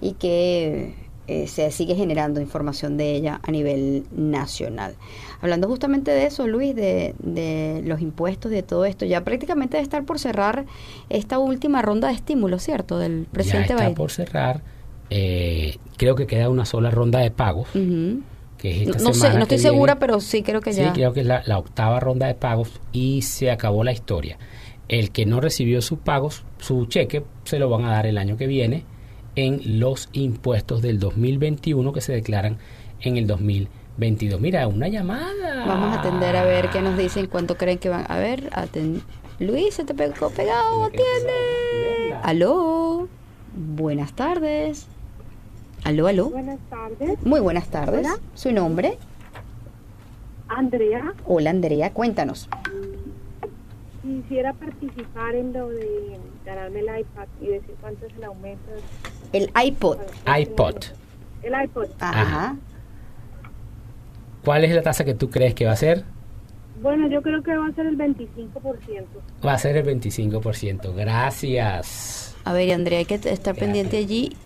[0.00, 0.94] y que
[1.28, 4.94] eh, se sigue generando información de ella a nivel nacional.
[5.40, 9.84] Hablando justamente de eso, Luis, de, de los impuestos, de todo esto, ya prácticamente debe
[9.84, 10.64] estar por cerrar
[11.10, 12.98] esta última ronda de estímulos, ¿cierto?
[12.98, 13.94] Del presidente ya está Biden.
[13.94, 14.62] por cerrar.
[15.10, 19.32] Eh, creo que queda una sola ronda de pagos, que es esta No, no sé,
[19.34, 20.92] no estoy segura, pero sí creo que Sí, ya.
[20.92, 24.38] creo que es la, la octava ronda de pagos y se acabó la historia.
[24.88, 28.36] El que no recibió sus pagos, su cheque, se lo van a dar el año
[28.36, 28.84] que viene
[29.36, 32.58] en los impuestos del 2021 que se declaran
[33.00, 34.40] en el 2022.
[34.40, 35.66] Mira, una llamada.
[35.66, 38.04] Vamos a atender a ver qué nos dicen, cuánto creen que van.
[38.08, 39.00] A ver, aten-
[39.38, 42.14] Luis, se te pegó pegado, atiende.
[42.22, 43.08] Aló,
[43.56, 44.86] buenas tardes.
[45.84, 46.30] Aló, aló.
[46.30, 48.06] Buenas tardes, Muy buenas tardes.
[48.06, 48.16] Hola.
[48.34, 48.98] ¿Su nombre?
[50.48, 51.14] Andrea.
[51.26, 52.48] Hola, Andrea, cuéntanos.
[54.02, 58.70] Quisiera participar en lo de ganarme el iPad y decir cuánto es el aumento.
[59.32, 59.98] El iPod.
[60.38, 60.76] iPod.
[61.42, 61.86] El iPod.
[62.00, 62.56] Ajá.
[64.44, 66.04] ¿Cuál es la tasa que tú crees que va a ser?
[66.82, 69.04] Bueno, yo creo que va a ser el 25%.
[69.46, 70.92] Va a ser el 25%.
[70.94, 72.34] Gracias.
[72.44, 73.56] A ver, Andrea, hay que estar Gracias.
[73.58, 74.36] pendiente allí.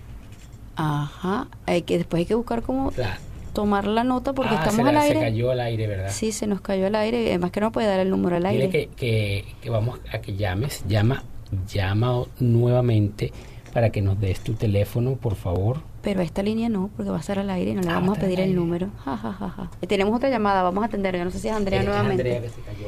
[0.77, 1.49] Ajá.
[1.65, 3.19] Hay que, después hay que buscar cómo Claro.
[3.55, 5.21] tomar la nota porque Ah, estamos se, al la- se aire.
[5.21, 6.11] cayó al aire, ¿verdad?
[6.11, 7.27] Sí, se nos cayó al aire.
[7.29, 8.69] Además que no puede dar el número al Dile aire.
[8.69, 11.23] que, que, que vamos a que llames, llama,
[11.67, 13.33] llama nuevamente
[13.77, 15.81] para que nos des tu teléfono, por favor.
[16.01, 17.97] Pero a esta línea no, porque va a estar al aire y no le Ah,
[17.97, 18.89] vamos a pedir el número.
[19.05, 19.71] Ja, ja, ja, ja.
[19.83, 21.15] Y tenemos otra llamada, vamos a atender.
[21.15, 22.23] Yo no sé si es Andrea Eh, es nuevamente.
[22.23, 22.87] Andrea que se cayó.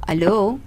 [0.00, 0.58] Aló.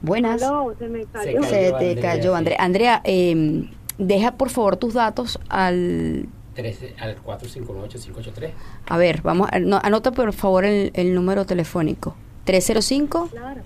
[0.00, 0.40] Buenas.
[0.40, 1.40] Aló, se me cayó.
[1.40, 1.42] cayó.
[1.42, 2.38] Se te Andrea, cayó, sí.
[2.38, 2.56] Andrea.
[2.60, 6.28] Andrea, eh, deja por favor tus datos al...
[6.54, 8.50] 13 al 459-8583.
[8.88, 12.14] A ver, vamos, a- no, anota por favor el, el número telefónico.
[12.44, 13.30] 305.
[13.32, 13.62] Claro.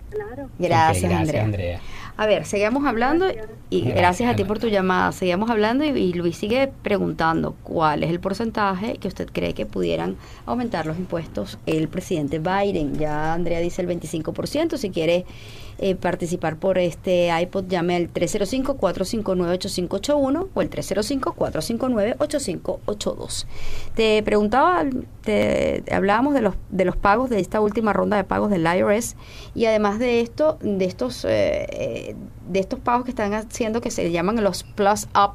[0.09, 0.49] Claro.
[0.57, 1.43] Gracias, Ok, Andrea.
[1.43, 1.81] Andrea.
[2.17, 3.25] A ver, seguimos hablando
[3.69, 5.11] y Gracias, gracias a ti por tu llamada.
[5.11, 9.65] Seguimos hablando y, y Luis sigue preguntando cuál es el porcentaje que usted cree que
[9.65, 12.97] pudieran aumentar los impuestos el presidente Biden.
[12.97, 14.77] Ya Andrea dice el 25%.
[14.77, 15.25] Si quiere
[15.77, 23.45] eh, participar por este iPod, llame al 305-459-8581 o el 305-459-8582.
[23.93, 24.85] Te preguntaba,
[25.23, 29.15] te hablábamos de los, de los pagos de esta última ronda de pagos del IRS
[29.53, 32.15] y además de esto, de estos, eh, eh,
[32.47, 35.33] de estos pagos que están haciendo que se llaman los Plus Up,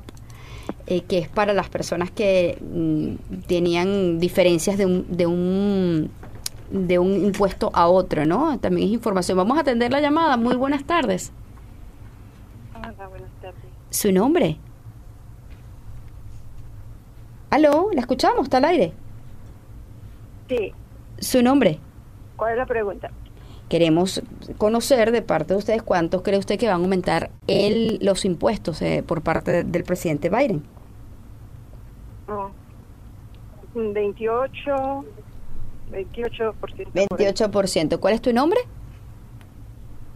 [0.86, 3.14] eh, que es para las personas que mm,
[3.46, 6.10] tenían diferencias de un, de un
[6.70, 8.58] de un impuesto a otro, ¿no?
[8.58, 9.36] También es información.
[9.36, 10.36] Vamos a atender la llamada.
[10.36, 11.32] Muy buenas tardes.
[12.74, 13.60] Hola, buenas tardes.
[13.90, 14.58] ¿Su nombre?
[17.50, 17.88] ¿Aló?
[17.92, 18.44] ¿La escuchamos?
[18.44, 18.92] ¿Está al aire?
[20.48, 20.72] Sí,
[21.18, 21.78] ¿Su nombre?
[22.36, 23.10] ¿cuál es la pregunta?
[23.68, 24.22] Queremos
[24.56, 28.80] conocer de parte de ustedes cuántos cree usted que van a aumentar el, los impuestos
[28.82, 30.62] eh, por parte de- del presidente Biden.
[32.28, 32.50] Oh,
[33.74, 35.04] 28,
[35.90, 36.52] 28%.
[36.54, 36.86] por ahí.
[37.08, 37.98] 28%.
[37.98, 38.60] ¿Cuál es tu nombre?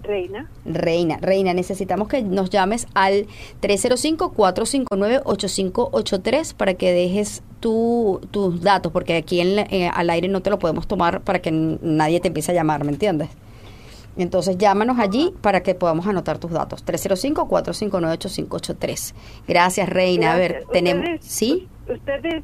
[0.03, 0.51] Reina.
[0.67, 3.27] Reina, Reina, necesitamos que nos llames al
[3.63, 10.51] 305-459-8583 para que dejes tu, tus datos, porque aquí en eh, al aire no te
[10.51, 13.31] lo podemos tomar para que nadie te empiece a llamar, ¿me entiendes?
[14.17, 16.85] Entonces llámanos allí para que podamos anotar tus datos.
[16.85, 19.15] 305-459-8583.
[19.49, 20.35] Gracias, Reina.
[20.35, 20.73] A ver, Gracias.
[20.73, 21.05] tenemos...
[21.05, 21.67] Ustedes- ¿Sí?
[21.93, 22.43] Ustedes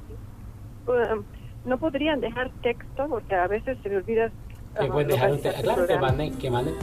[0.89, 1.23] um,
[1.65, 4.29] no podrían dejar texto porque a veces se me olvida.
[4.79, 6.75] Que ah, pueden dejar un te- localizar el claro, que manden, que manden.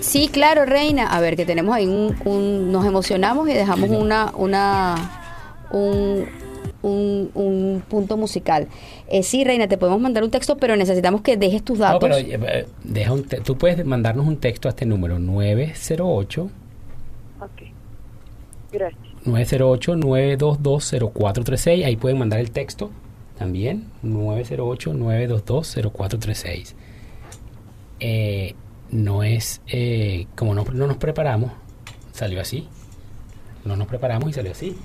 [0.00, 1.06] Sí, claro, Reina.
[1.08, 2.14] A ver, que tenemos ahí un...
[2.24, 4.32] un- nos emocionamos y dejamos una...
[4.36, 4.94] una
[5.72, 6.26] un,
[6.82, 8.68] un, un punto musical.
[9.08, 11.94] Eh, sí, Reina, te podemos mandar un texto, pero necesitamos que dejes tus datos.
[11.94, 12.14] No, pero
[12.46, 16.48] eh, deja un te- tú puedes mandarnos un texto a este número 908
[17.40, 17.62] Ok.
[18.72, 19.00] Gracias.
[19.24, 21.84] 908-922-0436.
[21.84, 22.90] Ahí pueden mandar el texto
[23.36, 23.90] también.
[24.02, 26.74] 908-922-0436.
[28.00, 28.54] Eh,
[28.90, 31.50] no es, eh, como no, no nos preparamos,
[32.12, 32.68] salió así.
[33.64, 34.76] No nos preparamos y salió así.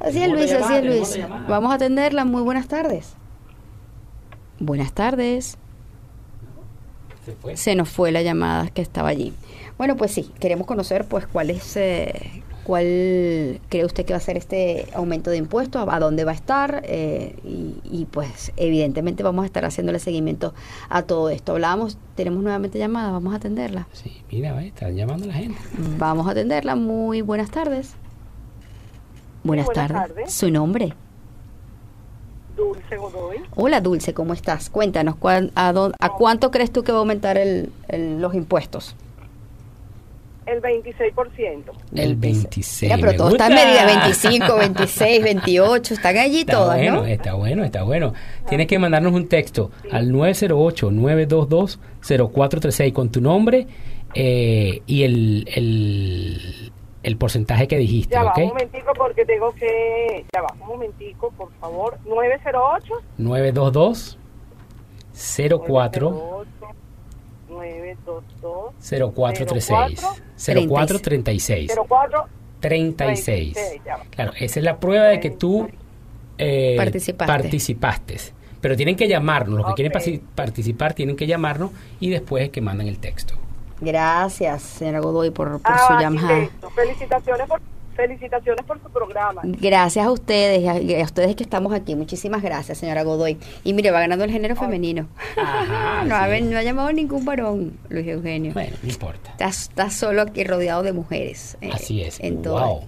[0.00, 1.18] Así es, Luis, así es, Luis.
[1.48, 2.24] Vamos a atenderla.
[2.24, 3.14] Muy buenas tardes.
[4.58, 5.58] Buenas tardes.
[7.24, 7.56] Se fue.
[7.56, 9.32] Se nos fue la llamada que estaba allí.
[9.78, 14.20] Bueno, pues sí, queremos conocer pues cuál es, eh, cuál cree usted que va a
[14.20, 19.22] ser este aumento de impuestos, a dónde va a estar eh, y, y, pues evidentemente
[19.22, 20.54] vamos a estar haciéndole seguimiento
[20.88, 21.52] a todo esto.
[21.52, 23.86] Hablábamos, tenemos nuevamente llamada, vamos a atenderla.
[23.92, 25.58] Sí, mira, están llamando a la gente.
[25.98, 26.76] Vamos a atenderla.
[26.76, 27.94] Muy buenas tardes.
[29.44, 30.14] Buenas, buenas tardes.
[30.14, 30.32] tardes.
[30.32, 30.94] ¿Su nombre?
[32.56, 33.38] Dulce Godoy.
[33.56, 34.68] Hola Dulce, ¿cómo estás?
[34.70, 38.34] Cuéntanos, ¿cuán- a, dó- a cuánto crees tú que va a aumentar el, el- los
[38.34, 38.94] impuestos?
[40.44, 41.70] El 26%.
[41.94, 42.82] El 26.
[42.90, 43.64] Mira, pero todo está en gusta.
[43.66, 47.06] medida 25, 26, 28, están allí Está todas, bueno, ¿no?
[47.06, 48.12] está bueno, está bueno.
[48.48, 53.66] Tienes que mandarnos un texto al 908-922-0436 con tu nombre
[54.14, 58.48] eh, y el, el, el porcentaje que dijiste, Ya va, un ¿ok?
[58.48, 60.24] momentico porque tengo que...
[60.34, 61.98] Ya va, un momentico, por favor.
[62.04, 62.94] 908.
[63.18, 64.18] 922
[65.66, 66.44] 04
[67.52, 70.00] 922 0436
[70.36, 72.26] 0436 04
[72.60, 73.52] 36.
[73.54, 74.04] 36, ya va.
[74.10, 75.68] Claro, esa es la prueba de que tú
[76.38, 77.32] eh, Participaste.
[77.32, 78.16] participaste.
[78.60, 79.76] Pero tienen que llamarnos, los que Ok.
[79.90, 83.34] quieren participar tienen que llamarnos y después es que mandan el texto.
[83.80, 86.48] Gracias, señora Godoy, por, por Ah, su llamada.
[86.76, 87.60] Felicitaciones por,
[87.94, 89.42] felicitaciones por su programa.
[89.44, 91.94] Gracias a ustedes, a, a ustedes que estamos aquí.
[91.94, 93.38] Muchísimas gracias, señora Godoy.
[93.64, 95.08] Y mire, va ganando el género femenino.
[95.36, 96.30] Ajá, no, ha, sí.
[96.30, 98.52] ven- no ha llamado ningún varón, Luis Eugenio.
[98.54, 99.30] Bueno, no importa.
[99.32, 101.56] Estás, estás solo aquí rodeado de mujeres.
[101.60, 102.18] eh, Así es.
[102.20, 102.60] En todo.
[102.66, 102.80] wow.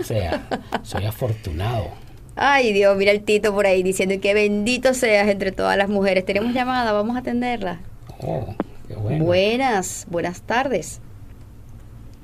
[0.00, 0.48] O sea,
[0.82, 1.88] soy afortunado.
[2.34, 6.24] Ay, Dios, mira el Tito por ahí diciendo que bendito seas entre todas las mujeres.
[6.24, 7.80] Tenemos llamada, vamos a atenderla.
[8.20, 8.54] Oh,
[8.88, 9.24] qué bueno.
[9.24, 11.00] Buenas, buenas tardes.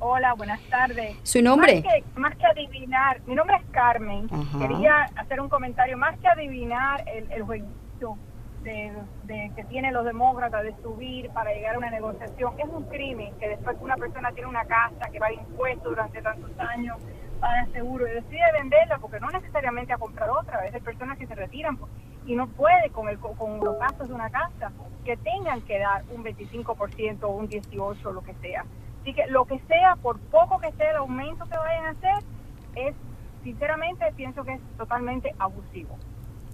[0.01, 1.17] Hola, buenas tardes.
[1.25, 1.83] ¿Su nombre?
[1.83, 4.29] Más que, más que adivinar, mi nombre es Carmen.
[4.31, 4.59] Ajá.
[4.59, 5.99] Quería hacer un comentario.
[5.99, 8.17] Más que adivinar el, el jueguito
[8.63, 8.93] de,
[9.25, 13.35] de que tienen los demócratas de subir para llegar a una negociación, es un crimen
[13.41, 16.97] que después que una persona tiene una casa que va de impuestos durante tantos años,
[17.41, 20.59] paga seguro y decide venderla porque no necesariamente a comprar otra.
[20.59, 21.77] A veces personas que se retiran
[22.25, 24.71] y no puede con, el, con los gastos de una casa,
[25.05, 28.65] que tengan que dar un 25% o un 18% o lo que sea.
[29.03, 32.25] Así que lo que sea, por poco que sea el aumento que vayan a hacer,
[32.75, 32.95] es,
[33.45, 35.97] sinceramente, pienso que es totalmente abusivo.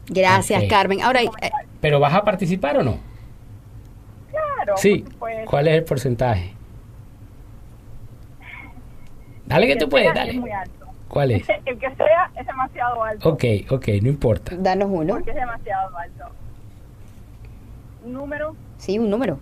[0.06, 0.68] Gracias, Ok.
[0.70, 1.00] Carmen.
[1.02, 1.30] Ahora, eh,
[1.80, 2.98] ¿Pero vas a participar o no?
[4.30, 5.04] Claro, Sí.
[5.10, 5.50] supuesto.
[5.50, 6.54] ¿Cuál es el porcentaje?
[9.46, 10.40] Dale que tú El puedes, sea Es dale.
[10.40, 10.86] muy alto.
[11.08, 11.48] ¿Cuál es?
[11.66, 13.28] El que sea es demasiado alto.
[13.28, 14.56] Ok, ok, no importa.
[14.58, 15.14] danos uno.
[15.14, 16.24] Porque es demasiado alto.
[18.06, 19.38] Número, Sí, un número.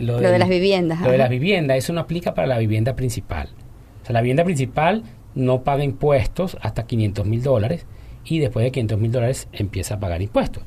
[0.00, 3.48] lo, de las viviendas, Lo de las viviendas, eso no aplica para la vivienda principal.
[4.02, 5.04] O sea, la vivienda principal
[5.36, 7.86] no paga impuestos hasta 500 mil dólares
[8.24, 10.62] y después de 500 mil dólares empieza a pagar impuestos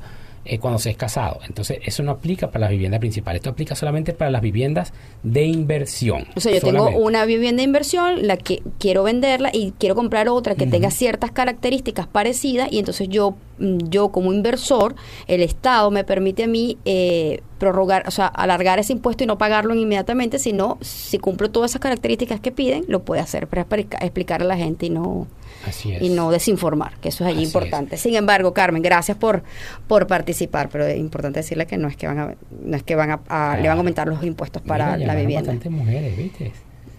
[0.48, 1.40] eh, cuando se es casado.
[1.48, 3.40] Entonces, eso no aplica para las viviendas principales.
[3.40, 4.92] Esto aplica solamente para las viviendas
[5.24, 6.24] de inversión.
[6.36, 6.92] O sea, yo solamente.
[6.92, 10.92] tengo una vivienda de inversión, la que quiero venderla y quiero comprar otra que tenga
[10.92, 14.94] ciertas características parecidas y entonces yo, mm, yo como inversor,
[15.26, 19.38] el Estado me permite a mí eh, prorrogar, o sea, alargar ese impuesto y no
[19.38, 23.98] pagarlo inmediatamente, sino si cumplo todas esas características que piden, lo puede hacer para explica-
[24.00, 25.26] explicar a la gente y no
[25.66, 26.02] Así es.
[26.02, 27.96] y no desinformar, que eso es allí Así importante.
[27.96, 29.42] Sin embargo, Carmen, gracias por
[29.88, 32.34] por participar, pero es importante decirle que no es que van a
[32.64, 35.20] no es que van a, a- le van a aumentar los impuestos para Mira, la
[35.20, 35.52] vivienda.
[35.70, 36.52] mujeres, ¿viste?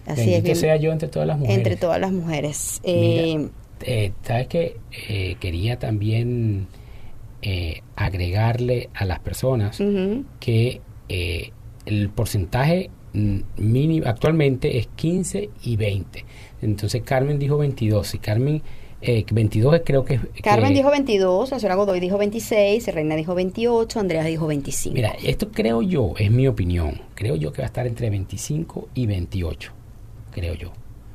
[0.06, 1.56] Así Bendito es, bien- sea yo entre todas las mujeres.
[1.58, 2.80] Entre todas las mujeres.
[2.84, 3.48] Mira, Eh,
[3.82, 4.76] eh, sabes que
[5.08, 6.66] eh, quería también
[7.42, 9.78] eh, agregarle a las personas
[10.40, 10.80] que
[11.86, 16.24] el porcentaje mm, mínimo actualmente es 15 y 20.
[16.62, 18.62] Entonces Carmen dijo 22 y Carmen
[19.00, 23.14] eh, 22 es- creo que Carmen que- dijo 22, la señora Godoy dijo 26, Reina
[23.14, 24.94] dijo 28, Andrea dijo 25.
[24.94, 27.00] Mira, esto creo yo, es mi opinión.
[27.14, 29.72] Creo yo que va a estar entre 25 y 28.
[30.32, 30.72] Creo yo.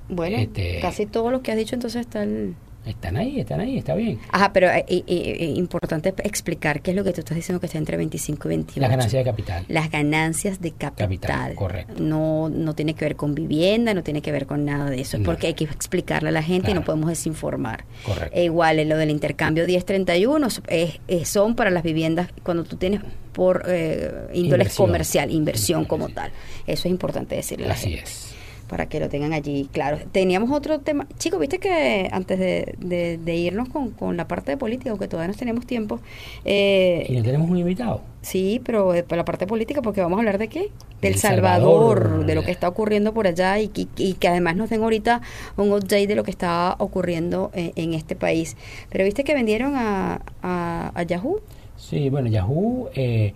[0.09, 2.55] bueno, este- casi todo lo que has dicho entonces está el...
[2.85, 4.19] Están ahí, están ahí, está bien.
[4.29, 7.67] Ajá, pero eh, eh, eh, importante explicar qué es lo que tú estás diciendo que
[7.67, 8.81] está entre 25 y 28.
[8.81, 9.65] Las ganancias de capital.
[9.69, 10.93] Las ganancias de capital.
[11.07, 11.93] Capital, correcto.
[12.03, 15.15] No, no tiene que ver con vivienda, no tiene que ver con nada de eso.
[15.15, 15.25] Es No.
[15.27, 17.85] porque hay que explicarle a la gente y no podemos desinformar.
[18.05, 18.37] Correcto.
[18.39, 22.99] Igual, en lo del intercambio 1031 es, es- son para las viviendas cuando tú tienes
[23.31, 24.87] por eh, índole Inversión.
[24.87, 26.31] comercial, inversión como tal.
[26.67, 28.32] Eso es importante decirle a la Así gente es.
[28.67, 29.99] Para que lo tengan allí claro.
[30.11, 31.07] Teníamos otro tema.
[31.19, 35.07] Chicos, viste que antes de, de- de irnos con, con la parte de política, aunque
[35.07, 35.99] todavía no tenemos tiempo,
[36.45, 38.01] eh, Y no tenemos un invitado.
[38.21, 40.69] sí, pero eh, la parte política, porque vamos a hablar de qué?
[41.01, 42.25] Del Salvador, Salvador.
[42.25, 45.21] de lo que está ocurriendo por allá y, que- y que además nos den ahorita
[45.57, 48.55] un update de lo que está ocurriendo en, en este país.
[48.89, 51.41] Pero viste que vendieron a, a, a Yahoo.
[51.77, 53.33] Sí, bueno, Yahoo eh,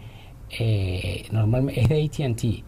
[0.50, 2.64] eh, normalmente es de AT&T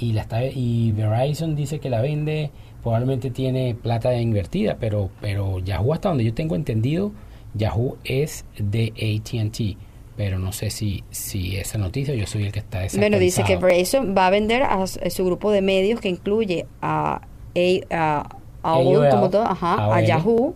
[0.00, 2.50] y la está y Verizon dice que la vende,
[2.82, 7.12] probablemente tiene plata invertida, pero pero Yahoo hasta donde yo tengo entendido,
[7.54, 9.76] Yahoo es de AT&T,
[10.16, 13.56] pero no sé si si esa noticia yo soy el que está Bueno, dice que
[13.56, 13.60] desactualizado.
[13.60, 17.20] Verizon va a vender a, su- a su grupo de medios que incluye a,
[17.56, 18.28] a, a,
[18.62, 20.00] AOL, AOL, como todo, ajá, a.
[20.00, 20.54] Yahoo,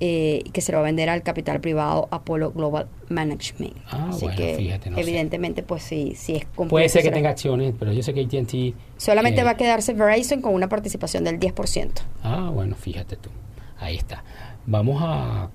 [0.00, 3.74] eh, que se lo va a vender al capital privado Apollo Global Management.
[3.90, 5.02] Ah, Así bueno, que fíjate, no sé.
[5.02, 6.44] evidentemente, pues sí, sí es.
[6.68, 9.56] Puede ser que será- tenga acciones, pero yo sé que AT&T Solamente eh, va a
[9.56, 11.90] quedarse Verizon con una participación del 10%.
[12.22, 13.30] Ah, bueno, fíjate tú.
[13.78, 14.22] Ahí está.
[14.66, 15.48] Vamos a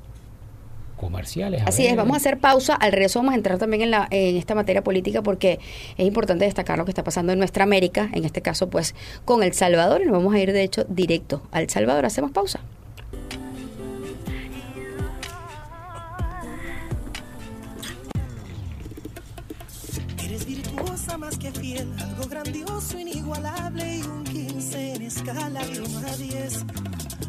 [0.97, 1.61] comerciales.
[1.61, 1.91] a Así ver.
[1.91, 2.75] es, vamos a hacer pausa.
[2.75, 5.59] Al regreso vamos a entrar también en, la, en esta materia política porque
[5.97, 8.93] es importante destacar lo que está pasando en nuestra América, en este caso pues
[9.25, 10.01] con El Salvador.
[10.01, 12.05] Y nos vamos a ir de hecho directo al Salvador.
[12.05, 12.59] Hacemos pausa.
[21.77, 26.65] Algo grandioso, inigualable y un 15 en escala de 1 a 10.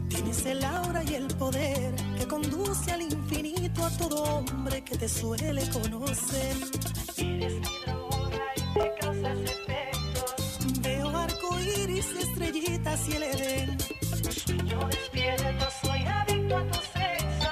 [0.09, 5.09] Tienes el aura y el poder que conduce al infinito a todo hombre que te
[5.09, 6.57] suele conocer.
[7.17, 10.81] Eres mi droga y me causas efectos.
[10.83, 13.79] Veo arco iris, estrellitas y el Edén.
[14.45, 17.51] Sueño despierto, soy adicto a tu sexo.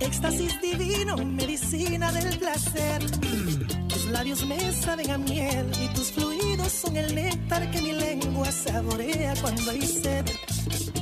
[0.00, 3.02] Éxtasis divino, medicina del placer.
[4.16, 9.34] Labios me saben a miel y tus fluidos son el néctar que mi lengua saborea
[9.42, 10.24] cuando hay sed.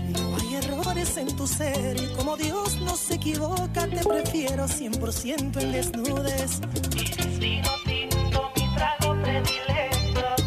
[0.09, 5.61] No hay errores en tu ser y como Dios no se equivoca, te prefiero 100%
[5.63, 6.61] en desnudes.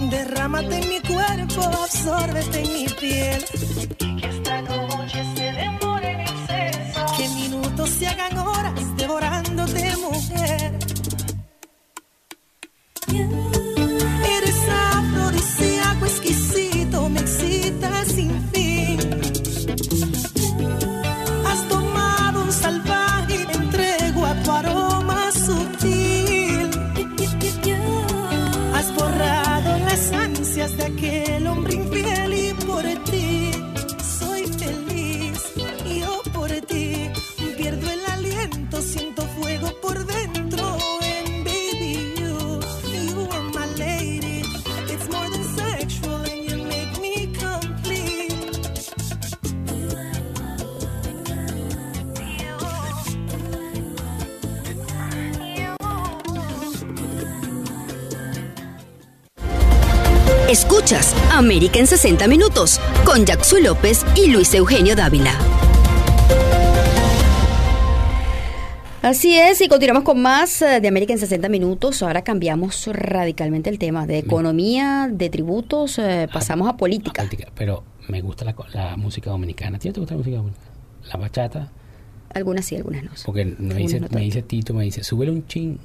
[0.09, 3.45] Derrámate en mi cuerpo, absórbete en mi piel.
[3.97, 7.05] Y que esta noche se demore en exceso.
[7.15, 10.86] Que minutos se hagan horas devorándote, mujer.
[13.17, 13.56] Eres
[60.87, 65.37] Escuchas América en 60 Minutos con Jackson López y Luis Eugenio Dávila.
[69.01, 72.01] Así es, y continuamos con más eh, de América en 60 Minutos.
[72.03, 77.21] Ahora cambiamos radicalmente el tema de economía, de tributos, eh, pasamos a política.
[77.21, 79.77] política, Pero me gusta la, la música dominicana.
[79.77, 80.71] ¿A no te gusta la música dominicana?
[81.11, 81.71] La bachata.
[82.33, 83.11] Algunas sí, algunas no.
[83.25, 85.79] Porque me Algunas dice, no me dice Tito, me dice, súbele un chin.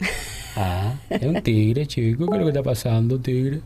[0.56, 2.26] Ah, es un tigre, chico.
[2.26, 3.60] ¿Qué es lo que está pasando, tigre?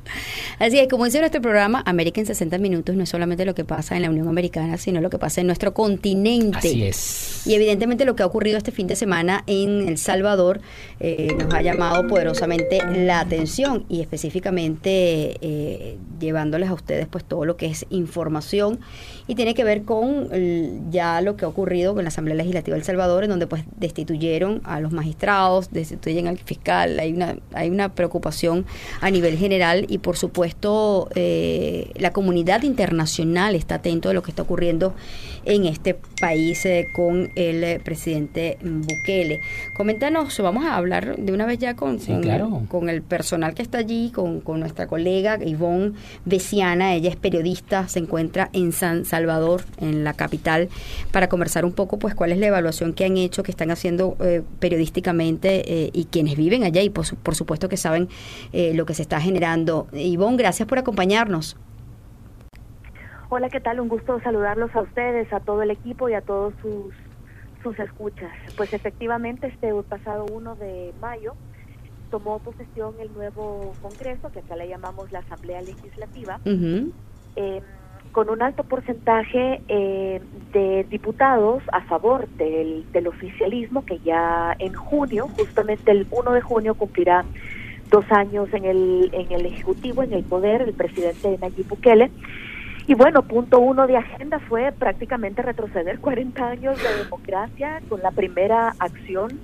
[0.59, 3.65] Así es, como dice nuestro programa, América en 60 Minutos no es solamente lo que
[3.65, 6.59] pasa en la Unión Americana, sino lo que pasa en nuestro continente.
[6.59, 7.47] Así es.
[7.47, 10.61] Y evidentemente lo que ha ocurrido este fin de semana en El Salvador
[11.01, 17.45] eh, nos ha llamado poderosamente la atención y específicamente eh, llevándoles a ustedes pues todo
[17.45, 18.81] lo que es información
[19.27, 20.29] y tiene que ver con
[20.91, 23.65] ya lo que ha ocurrido con la Asamblea Legislativa de El Salvador, en donde pues
[23.77, 28.65] destituyeron a los magistrados, destituyen al fiscal, hay una, hay una preocupación
[29.01, 34.31] a nivel general y por supuesto eh, la comunidad internacional está atento de lo que
[34.31, 34.95] está ocurriendo
[35.45, 39.41] en este país eh, con el eh, presidente Bukele.
[39.77, 41.99] Coméntanos, vamos a hablar de una vez ya con,
[42.69, 45.93] con, el personal que está allí, con, con nuestra colega Ivonne
[46.25, 50.69] Veciana, ella es periodista, se encuentra en San Salvador, en la capital,
[51.13, 54.17] para conversar un poco pues cuál es la evaluación que han hecho, que están haciendo
[54.21, 58.09] eh, periodísticamente y quienes viven allá y por, por supuesto que saben
[58.53, 59.89] lo que se está generando.
[59.93, 61.57] Ivonne, gracias por acompañarnos.
[63.31, 63.81] Hola, ¿qué tal?
[63.81, 66.95] Un gusto saludarlos a ustedes, a todo el equipo y a todos sus,
[67.65, 68.31] sus escuchas.
[68.57, 71.35] Pues efectivamente, este pasado 1 de mayo
[72.13, 77.61] tomó posesión el nuevo Congreso, que acá le llamamos la Asamblea Legislativa, eh,
[78.15, 84.73] con un alto porcentaje eh, de diputados a favor del, del oficialismo, que ya en
[84.73, 87.25] junio, justamente el 1 de junio, cumplirá
[87.91, 92.13] dos años en el, en el Ejecutivo, en el poder, el presidente Nayib Bukele.
[92.87, 98.13] Y bueno, punto uno de agenda fue prácticamente retroceder 40 años de democracia con la
[98.13, 99.41] primera acción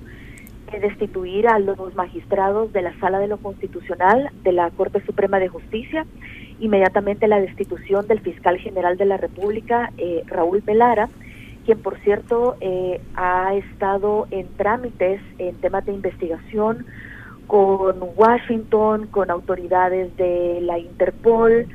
[0.78, 5.48] destituir a los magistrados de la Sala de lo Constitucional de la Corte Suprema de
[5.48, 6.06] Justicia,
[6.60, 11.08] inmediatamente la destitución del fiscal general de la República, eh, Raúl Melara,
[11.64, 16.86] quien por cierto eh, ha estado en trámites en temas de investigación
[17.46, 21.66] con Washington, con autoridades de la Interpol,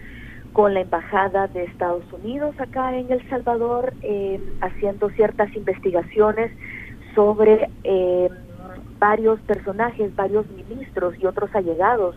[0.53, 6.49] con la Embajada de Estados Unidos acá en El Salvador, eh, haciendo ciertas investigaciones
[7.13, 8.29] sobre eh,
[9.09, 12.15] varios personajes, varios ministros y otros allegados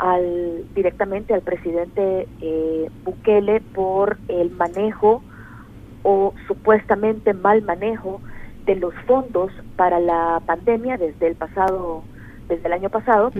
[0.00, 5.22] al directamente al presidente eh, Bukele por el manejo
[6.02, 8.20] o supuestamente mal manejo
[8.66, 12.02] de los fondos para la pandemia desde el pasado
[12.48, 13.30] desde el año pasado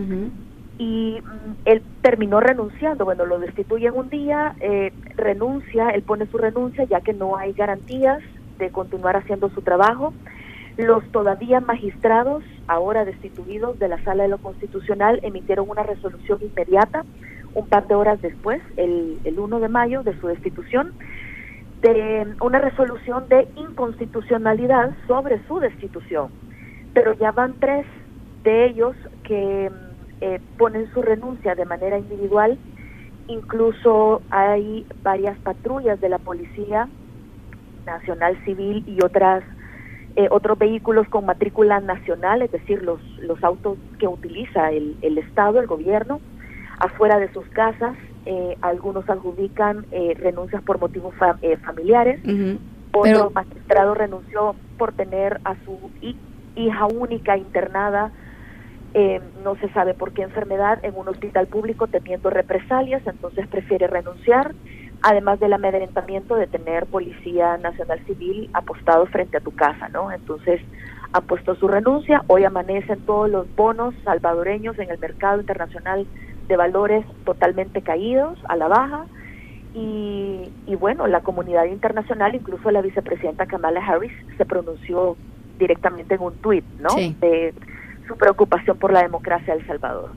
[0.78, 3.04] y mm, él terminó renunciando.
[3.04, 7.52] Bueno, lo destituyen un día, eh, renuncia, él pone su renuncia ya que no hay
[7.54, 8.22] garantías
[8.58, 10.14] de continuar haciendo su trabajo.
[10.76, 17.04] Los todavía magistrados, ahora destituidos de la Sala de lo Constitucional, emitieron una resolución inmediata,
[17.54, 20.92] un par de horas después, el, el 1 de mayo de su destitución,
[21.80, 26.30] de una resolución de inconstitucionalidad sobre su destitución.
[26.92, 27.86] Pero ya van tres
[28.42, 29.70] de ellos que
[30.20, 32.58] eh, ponen su renuncia de manera individual.
[33.28, 36.88] Incluso hay varias patrullas de la Policía
[37.86, 39.44] Nacional Civil y otras
[40.16, 45.18] eh, otros vehículos con matrícula nacional, es decir, los, los autos que utiliza el, el
[45.18, 46.20] Estado, el gobierno,
[46.78, 47.96] afuera de sus casas.
[48.26, 49.84] Eh, algunos adjudican
[50.16, 51.14] renuncias por motivos
[51.62, 52.20] familiares.
[52.92, 55.78] Otro magistrado renunció por tener a su
[56.56, 58.12] hija única internada
[58.96, 63.88] eh, no se sabe por qué enfermedad en un hospital público teniendo represalias, entonces prefiere
[63.88, 64.54] renunciar,
[65.04, 70.10] además del amedrentamiento de tener Policía Nacional Civil apostado frente a tu casa, ¿no?
[70.10, 70.62] Entonces
[71.12, 76.06] ha puesto su renuncia, hoy amanecen todos los bonos salvadoreños en el mercado internacional
[76.48, 79.04] de valores totalmente caídos, a la baja,
[79.74, 80.48] y,
[80.78, 85.16] bueno, la comunidad internacional, incluso la vicepresidenta Kamala Harris, se pronunció
[85.58, 86.94] directamente en un tuit, ¿no?
[87.20, 87.52] De,
[88.06, 90.10] su preocupación por la democracia de El Salvador.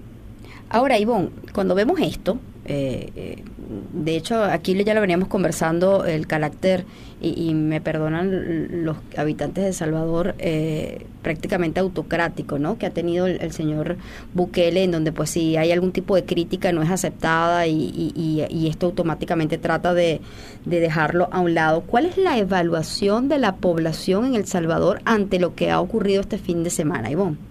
[0.70, 6.28] Ahora, Ivonne, cuando vemos esto, eh, eh, de hecho, aquí ya lo veníamos conversando, el
[6.28, 6.86] carácter,
[7.20, 12.78] y, me perdonan los habitantes de Salvador, eh, prácticamente autocrático, ¿no?
[12.78, 13.98] Que ha tenido el, señor
[14.34, 18.86] Bukele, en donde pues si hay algún tipo de crítica no es aceptada y, esto
[18.86, 20.22] automáticamente trata de,
[20.66, 21.82] de, dejarlo a un lado.
[21.82, 26.22] ¿Cuál es la evaluación de la población en El Salvador ante lo que ha ocurrido
[26.22, 27.47] este fin de semana, Ivonne?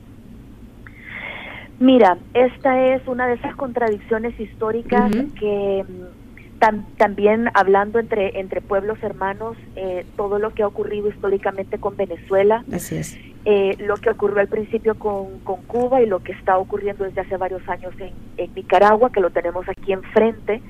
[1.78, 8.98] Mira, esta es una de esas contradicciones históricas que mm, también hablando entre entre pueblos
[9.02, 13.18] hermanos, eh, todo lo que ha ocurrido históricamente con Venezuela, Así es.
[13.44, 17.20] Eh, lo que ocurrió al principio con, con, Cuba y lo que está ocurriendo desde
[17.20, 20.62] hace varios años en, en Nicaragua, que lo tenemos aquí enfrente,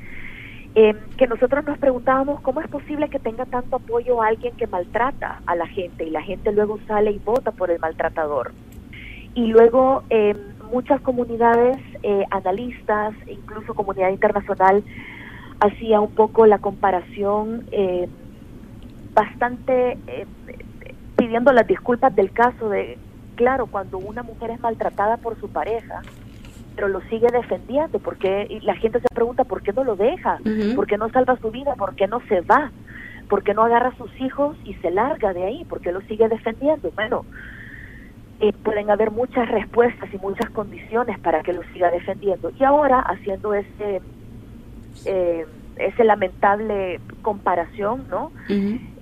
[0.78, 4.66] eh, que nosotros nos preguntábamos cómo es posible que tenga tanto apoyo a alguien que
[4.66, 8.52] maltrata a la gente y la gente luego sale y vota por el maltratador.
[9.34, 10.36] Y luego eh,
[10.66, 14.82] muchas comunidades, eh, analistas, incluso comunidad internacional,
[15.60, 18.08] hacía un poco la comparación eh,
[19.14, 20.26] bastante eh,
[21.16, 22.98] pidiendo las disculpas del caso de,
[23.34, 26.02] claro, cuando una mujer es maltratada por su pareja,
[26.74, 30.38] pero lo sigue defendiendo, porque y la gente se pregunta por qué no lo deja,
[30.74, 32.70] por qué no salva su vida, por qué no se va,
[33.30, 36.02] por qué no agarra a sus hijos y se larga de ahí, por qué lo
[36.02, 36.90] sigue defendiendo.
[36.94, 37.24] Bueno,
[38.40, 42.50] eh, pueden haber muchas respuestas y muchas condiciones para que lo siga defendiendo.
[42.58, 44.02] Y ahora, haciendo ese,
[45.04, 48.32] eh, ese lamentable comparación, ¿no?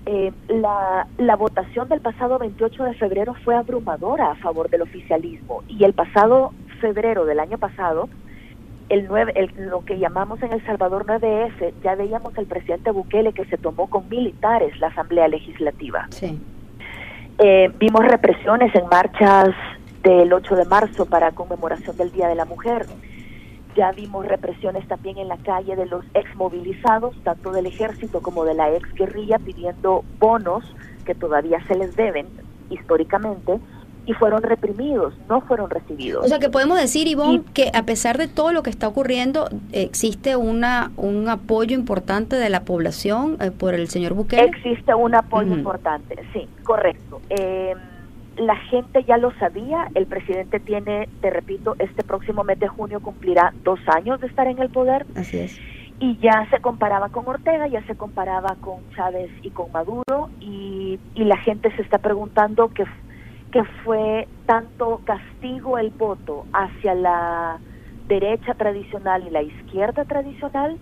[0.06, 5.64] Eh, la, la votación del pasado 28 de febrero fue abrumadora a favor del oficialismo
[5.66, 8.10] y el pasado febrero del año pasado,
[8.90, 13.32] el 9, el, lo que llamamos en El Salvador 9F, ya veíamos el presidente Bukele
[13.32, 16.06] que se tomó con militares la Asamblea Legislativa.
[16.10, 16.38] Sí.
[17.38, 19.48] Eh, vimos represiones en marchas
[20.02, 22.86] del 8 de marzo para conmemoración del Día de la Mujer.
[23.76, 28.54] Ya vimos represiones también en la calle de los exmovilizados, tanto del ejército como de
[28.54, 30.64] la ex guerrilla, pidiendo bonos
[31.04, 32.28] que todavía se les deben
[32.70, 33.58] históricamente
[34.06, 36.24] y fueron reprimidos, no fueron recibidos.
[36.24, 39.48] O sea que podemos decir, Ivonne, que a pesar de todo lo que está ocurriendo,
[39.72, 44.44] existe una un apoyo importante de la población eh, por el señor Bukele.
[44.44, 47.20] Existe un apoyo importante, sí, correcto.
[47.30, 47.74] Eh,
[48.36, 53.00] la gente ya lo sabía, el presidente tiene, te repito, este próximo mes de junio
[53.00, 55.06] cumplirá dos años de estar en el poder.
[55.16, 55.58] Así es.
[56.00, 60.98] Y ya se comparaba con Ortega, ya se comparaba con Chávez y con Maduro, y,
[61.14, 62.84] y la gente se está preguntando que
[63.54, 67.60] que fue tanto castigo el voto hacia la
[68.08, 70.76] derecha tradicional y la izquierda tradicional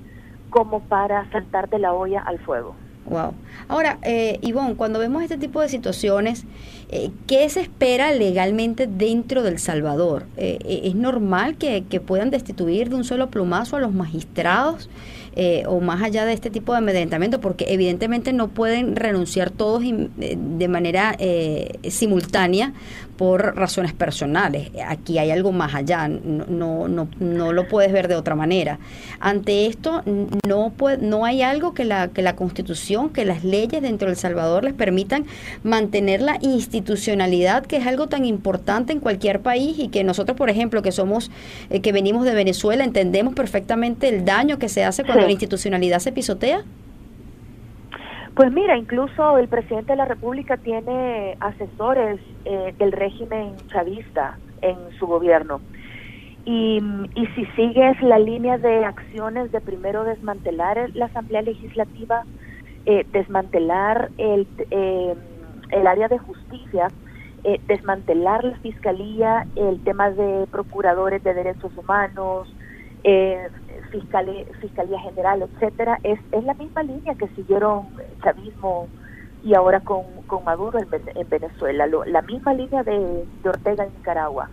[0.49, 2.75] como para saltar de la olla al fuego.
[3.05, 3.35] Wow.
[3.69, 6.47] Ahora, eh, Ivonne, cuando vemos este tipo de situaciones,
[6.89, 10.25] eh, ¿qué se espera legalmente dentro del Salvador?
[10.39, 14.89] Eh, eh, ¿Es normal que, que, puedan destituir de un solo plumazo a los magistrados
[15.35, 17.41] eh, o más allá de este tipo de amedrentamiento?
[17.41, 21.17] Porque evidentemente no pueden renunciar todos de manera
[21.89, 22.73] simultánea
[23.23, 24.73] por razones personales.
[24.85, 28.81] Aquí hay algo más allá, no, no, no, no lo puedes ver de otra manera.
[29.21, 30.03] Ante esto,
[30.45, 34.17] no, puede, no hay algo que la, que la Constitución, que las leyes dentro del
[34.17, 35.25] Salvador les permitan
[35.63, 40.51] mantener la institucionalidad, que es algo tan importante en cualquier país y que nosotros, por
[40.51, 41.31] ejemplo, que somos,
[41.71, 45.27] eh, que venimos de Venezuela, entendemos perfectamente el daño que se hace cuando sí.
[45.27, 46.65] la institucionalidad se pisotea.
[48.35, 54.77] Pues mira, incluso el presidente de la República tiene asesores eh, del régimen chavista en
[54.99, 55.61] su gobierno.
[56.45, 56.81] Y,
[57.15, 62.25] y, si sigues la línea de acciones de primero desmantelar la Asamblea Legislativa,
[62.85, 65.15] eh, desmantelar el, eh,
[65.71, 66.89] el área de justicia,
[67.45, 72.49] eh, desmantelar la fiscalía, el tema de procuradores de derechos humanos,
[73.05, 73.49] eh,
[73.93, 77.87] fiscalía, fiscalía general, etcétera, es, es la misma línea que siguieron
[78.23, 78.89] chavismo
[79.45, 83.85] y ahora con, con Maduro en, en Venezuela, lo, la misma línea de, de Ortega
[83.85, 84.49] en Nicaragua.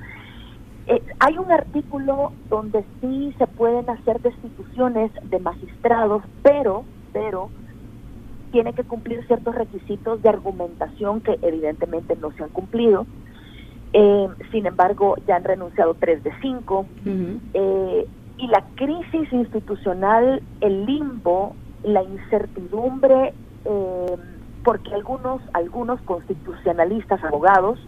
[0.88, 6.84] Eh, hay un artículo donde sí se pueden hacer destituciones de magistrados, pero,
[7.14, 7.50] pero
[8.52, 13.06] tiene que cumplir ciertos requisitos de argumentación que evidentemente no se han cumplido.
[13.94, 16.86] Eh, sin embargo, ya han renunciado tres de cinco.
[17.06, 17.40] Uh -huh.
[17.54, 18.08] eh,
[18.40, 23.34] y la crisis institucional, el limbo, la incertidumbre,
[23.66, 24.16] eh,
[24.64, 27.80] porque algunos, algunos constitucionalistas, abogados,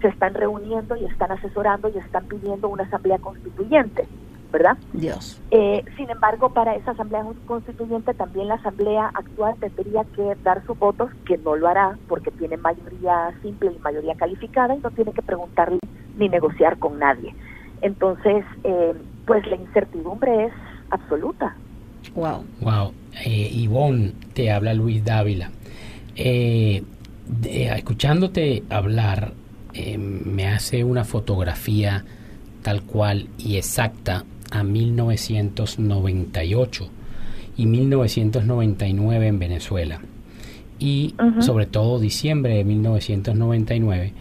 [0.00, 4.06] se están reuniendo y están asesorando y están pidiendo una asamblea constituyente,
[4.52, 4.76] ¿verdad?
[4.92, 5.40] Dios.
[5.50, 10.78] Eh, sin embargo, para esa asamblea constituyente también la asamblea actual tendría que dar sus
[10.78, 15.12] votos, que no lo hará porque tiene mayoría simple y mayoría calificada y no tiene
[15.12, 15.78] que preguntarle
[16.16, 17.34] ni negociar con nadie.
[17.80, 18.94] Entonces, eh,
[19.28, 20.52] pues la incertidumbre es
[20.90, 21.54] absoluta.
[22.14, 22.44] Wow.
[22.60, 22.92] Wow.
[23.24, 25.50] Eh, Ivonne, te habla Luis Dávila.
[26.16, 26.82] Eh,
[27.28, 29.34] de, escuchándote hablar,
[29.74, 32.04] eh, me hace una fotografía
[32.62, 36.88] tal cual y exacta a 1998
[37.56, 40.00] y 1999 en Venezuela.
[40.78, 41.42] Y uh -huh.
[41.42, 44.14] sobre todo diciembre de 1999,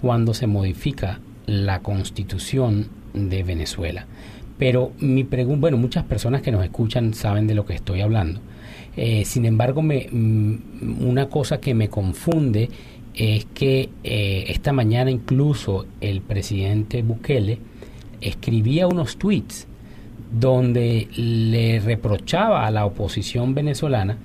[0.00, 4.06] cuando se modifica la constitución de Venezuela.
[4.62, 8.38] Pero mi pregunta, bueno, muchas personas que nos escuchan saben de lo que estoy hablando.
[8.96, 12.70] Eh, sin embargo, me, mm, una cosa que me confunde
[13.12, 17.58] es que eh, esta mañana incluso el presidente Bukele
[18.20, 19.66] escribía unos tweets
[20.30, 24.16] donde le reprochaba a la oposición venezolana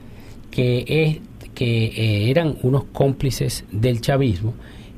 [0.52, 4.54] que, es, que eh, eran unos cómplices del chavismo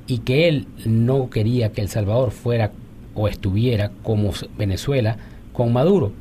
[0.06, 2.74] y que él no quería que El Salvador fuera
[3.16, 5.18] o estuviera como Venezuela
[5.60, 6.14] con Maduro.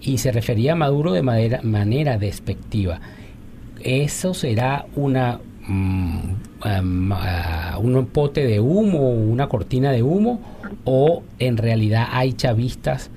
[0.00, 3.00] Y se refería a Maduro de manera, despectiva.
[3.82, 6.18] Eso será una mm,
[6.64, 10.40] uh, un pote de humo, una cortina de humo,
[10.84, 13.10] o en realidad hay chavistas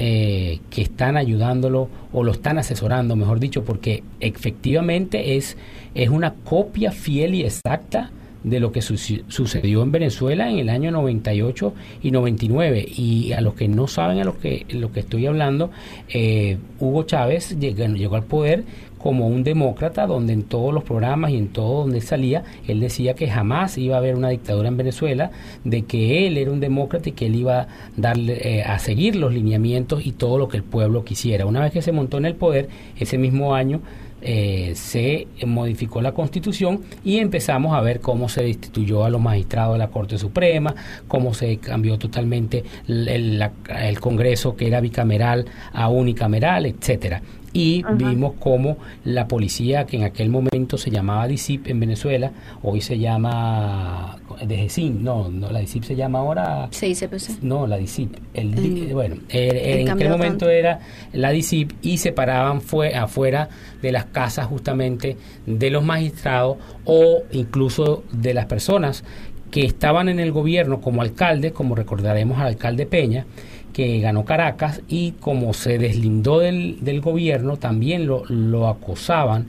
[0.00, 5.56] eh, que están ayudándolo o lo están asesorando, mejor dicho, porque efectivamente es,
[5.94, 8.10] es una copia fiel y exacta
[8.44, 12.86] de lo que sucedió en Venezuela en el año 98 y 99.
[12.96, 15.70] Y a los que no saben a lo que, lo que estoy hablando,
[16.08, 18.64] eh, Hugo Chávez llegó, llegó al poder
[19.02, 23.14] como un demócrata, donde en todos los programas y en todo donde salía, él decía
[23.14, 25.32] que jamás iba a haber una dictadura en Venezuela,
[25.64, 29.16] de que él era un demócrata y que él iba a darle eh, a seguir
[29.16, 31.46] los lineamientos y todo lo que el pueblo quisiera.
[31.46, 33.80] Una vez que se montó en el poder, ese mismo año
[34.22, 39.74] eh, se modificó la constitución y empezamos a ver cómo se destituyó a los magistrados
[39.74, 40.74] de la Corte Suprema,
[41.08, 47.22] cómo se cambió totalmente el, el Congreso que era bicameral a unicameral, etcétera
[47.52, 52.32] y vimos cómo la policía, que en aquel momento se llamaba DICIP en Venezuela,
[52.62, 56.68] hoy se llama DGCIN, no, no, la DICIP se llama ahora...
[56.72, 57.42] CICPC.
[57.42, 58.16] No, la DICIP.
[58.34, 60.80] El, bueno, en aquel momento era
[61.12, 63.48] la DICIP y se paraban fue, afuera
[63.82, 69.04] de las casas justamente de los magistrados o incluso de las personas
[69.50, 73.26] que estaban en el gobierno como alcaldes, como recordaremos al alcalde Peña,
[73.72, 79.46] que ganó Caracas y como se deslindó del, del gobierno, también lo, lo, acosaban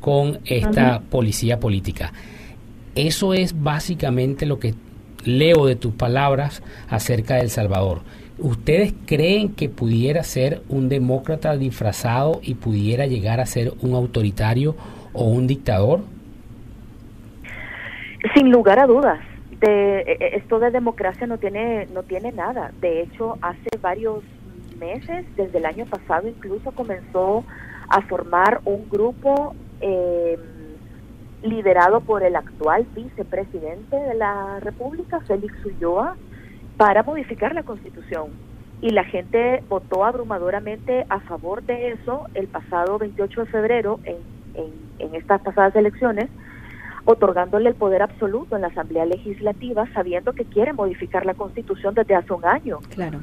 [0.00, 2.12] con esta policía política.
[2.94, 4.74] Eso es básicamente lo que
[5.24, 8.00] leo de tus palabras acerca de El Salvador.
[8.38, 14.76] ¿Ustedes creen que pudiera ser un demócrata disfrazado y pudiera llegar a ser un autoritario
[15.12, 16.00] o un dictador?
[18.34, 19.18] Sin lugar a dudas
[19.60, 22.72] de e, e, esto de democracia no tiene no tiene nada.
[22.80, 24.22] De hecho, hace varios
[24.78, 27.44] meses, desde el año pasado incluso comenzó
[27.88, 30.38] a formar un grupo eh,
[31.42, 36.16] liderado por el actual vicepresidente de la República, Félix Ulloa,
[36.76, 38.30] para modificar la Constitución.
[38.82, 44.16] Y la gente votó abrumadoramente a favor de eso el pasado 28 de febrero en,
[44.54, 46.28] en, en estas pasadas elecciones
[47.06, 52.14] otorgándole el poder absoluto en la Asamblea Legislativa, sabiendo que quiere modificar la Constitución desde
[52.14, 52.80] hace un año.
[52.90, 53.20] Claro.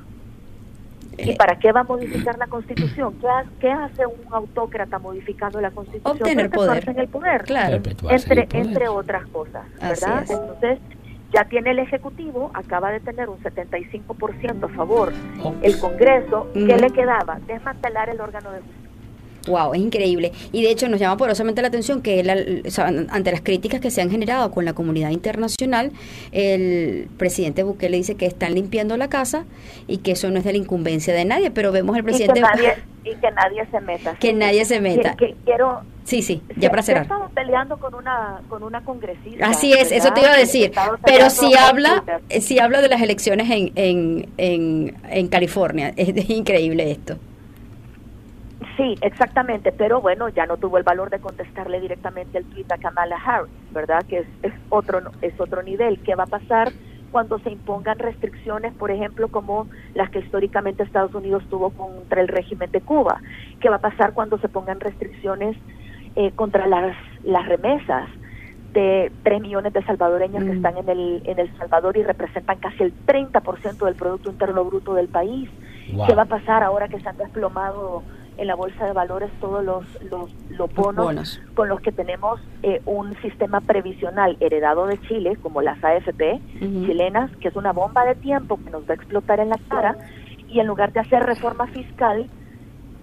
[1.18, 3.14] ¿Y eh, para qué va a modificar la Constitución?
[3.60, 6.18] ¿Qué, hace un autócrata modificando la Constitución?
[6.18, 6.90] Obtener poder.
[6.90, 7.44] En el poder.
[7.44, 7.82] Claro.
[8.10, 10.26] Entre, entre otras cosas, ¿verdad?
[10.28, 10.80] Entonces,
[11.32, 15.12] ya tiene el Ejecutivo, acaba de tener un 75% a favor
[15.62, 17.40] el Congreso, ¿qué le quedaba?
[17.48, 18.93] Desmantelar el órgano de justicia
[19.48, 20.32] Wow, es increíble.
[20.52, 22.22] Y de hecho nos llama poderosamente la atención que
[23.10, 25.92] ante las críticas que se han generado con la comunidad internacional,
[26.32, 29.46] el presidente Bukele dice que están limpiando la casa
[29.88, 32.42] y que eso no es de la incumbencia de nadie, pero vemos al presidente...
[33.06, 34.16] Y que nadie, se meta.
[34.18, 35.18] Que nadie se meta.
[35.44, 35.82] quiero...
[36.06, 37.04] Sí, sí, ya para cerrar.
[37.04, 39.46] Estamos peleando con una, con una congresista.
[39.46, 40.72] Así es, eso te iba a decir.
[41.06, 42.04] Pero si habla,
[42.40, 47.18] si habla de las elecciones en, en, en, en California, es increíble esto.
[48.78, 52.78] Sí, exactamente, pero bueno, ya no tuvo el valor de contestarle directamente el tweet a
[52.78, 54.04] Kamala Harris, ¿verdad?
[54.08, 56.00] Que es, otro es otro nivel.
[56.00, 56.72] ¿Qué va a pasar
[57.12, 62.28] cuando se impongan restricciones, por ejemplo, como las que históricamente Estados Unidos tuvo contra el
[62.28, 63.22] régimen de Cuba?
[63.60, 65.56] ¿Qué va a pasar cuando se pongan restricciones
[66.16, 68.10] eh, contra las, las remesas?
[68.74, 70.56] de 3 millones de salvadoreños que mm.
[70.56, 74.96] están en el, en El Salvador y representan casi el 30% del Producto Interno Bruto
[74.96, 75.48] del país.
[76.08, 78.02] ¿Qué va a pasar ahora que se han desplomado
[78.38, 82.82] en la bolsa de valores todos los, los, los, bonos, con los que tenemos eh,
[82.86, 88.16] un sistema previsional heredado de Chile, como las AFP chilenas, que es una bomba de
[88.16, 89.98] tiempo que nos va a explotar en la cara,
[90.48, 92.30] y en lugar de hacer reforma fiscal,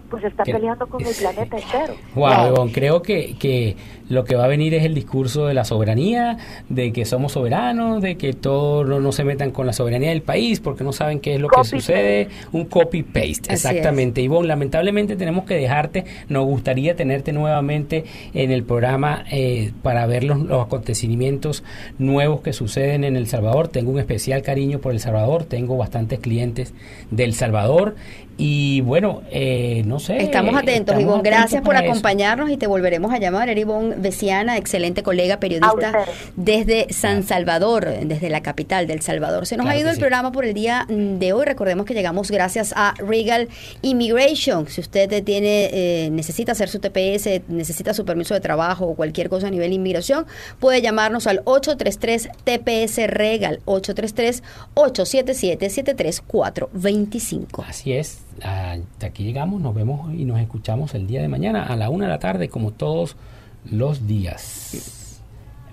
[0.08, 1.94] pues está peleando con el planeta entero.
[2.14, 3.76] Wow, creo que, que
[4.10, 6.36] lo que va a venir es el discurso de la soberanía,
[6.68, 10.60] de que somos soberanos, de que todos no, se metan con la soberanía del país
[10.60, 12.28] porque no saben qué es lo que sucede.
[12.52, 14.20] Un copy-paste, exactamente.
[14.20, 16.04] Ivonne, lamentablemente tenemos que dejarte.
[16.28, 18.04] Nos gustaría tenerte nuevamente
[18.34, 21.62] en el programa eh, para ver los, los acontecimientos
[21.98, 23.68] nuevos que suceden en El Salvador.
[23.68, 26.74] Tengo un especial cariño por El Salvador, tengo bastantes clientes
[27.10, 27.94] del Salvador
[28.42, 30.22] Y bueno, eh, no sé.
[30.22, 31.22] Estamos atentos, estamos Ivonne.
[31.22, 31.84] Gracias atentos por eso.
[31.92, 33.50] acompañarnos y te volveremos a llamar.
[33.50, 33.60] Era
[34.00, 36.04] Veciana, excelente colega periodista
[36.36, 39.46] desde San Salvador, desde la capital del Salvador.
[39.46, 40.00] Se nos Claro ha ido el sí.
[40.00, 41.44] programa por el día mm, de hoy.
[41.44, 43.48] Recordemos que llegamos gracias a Regal
[43.82, 44.66] Immigration.
[44.68, 48.94] Si usted eh, tiene eh, necesita hacer su TPS, necesita su permiso de trabajo o
[48.94, 50.26] cualquier cosa a nivel inmigración,
[50.58, 54.42] puede llamarnos al 833 TPS Regal 833
[54.74, 57.64] 877 73425.
[57.66, 61.76] Así es, hasta aquí llegamos, nos vemos y nos escuchamos el día de mañana a
[61.76, 63.16] la una de la tarde, como todos
[63.64, 65.20] los días.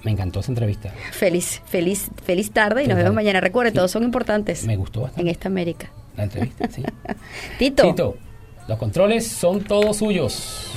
[0.03, 3.41] Me encantó esa entrevista, Feliz, feliz, feliz tarde y nos vemos mañana.
[3.41, 3.75] Recuerde, Sí.
[3.77, 5.89] todos son importantes me gustó en bastante esta América.
[6.15, 6.69] la entrevista.
[6.69, 6.83] Sí.
[7.59, 7.83] Tito.
[7.83, 8.17] Tito,
[8.67, 10.71] los controles son todos suyos.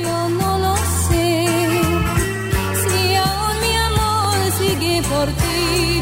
[0.00, 1.46] Yo no lo sé
[2.88, 6.00] si aún mi amor sigue por ti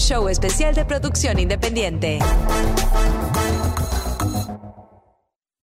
[0.00, 2.18] show especial de producción independiente.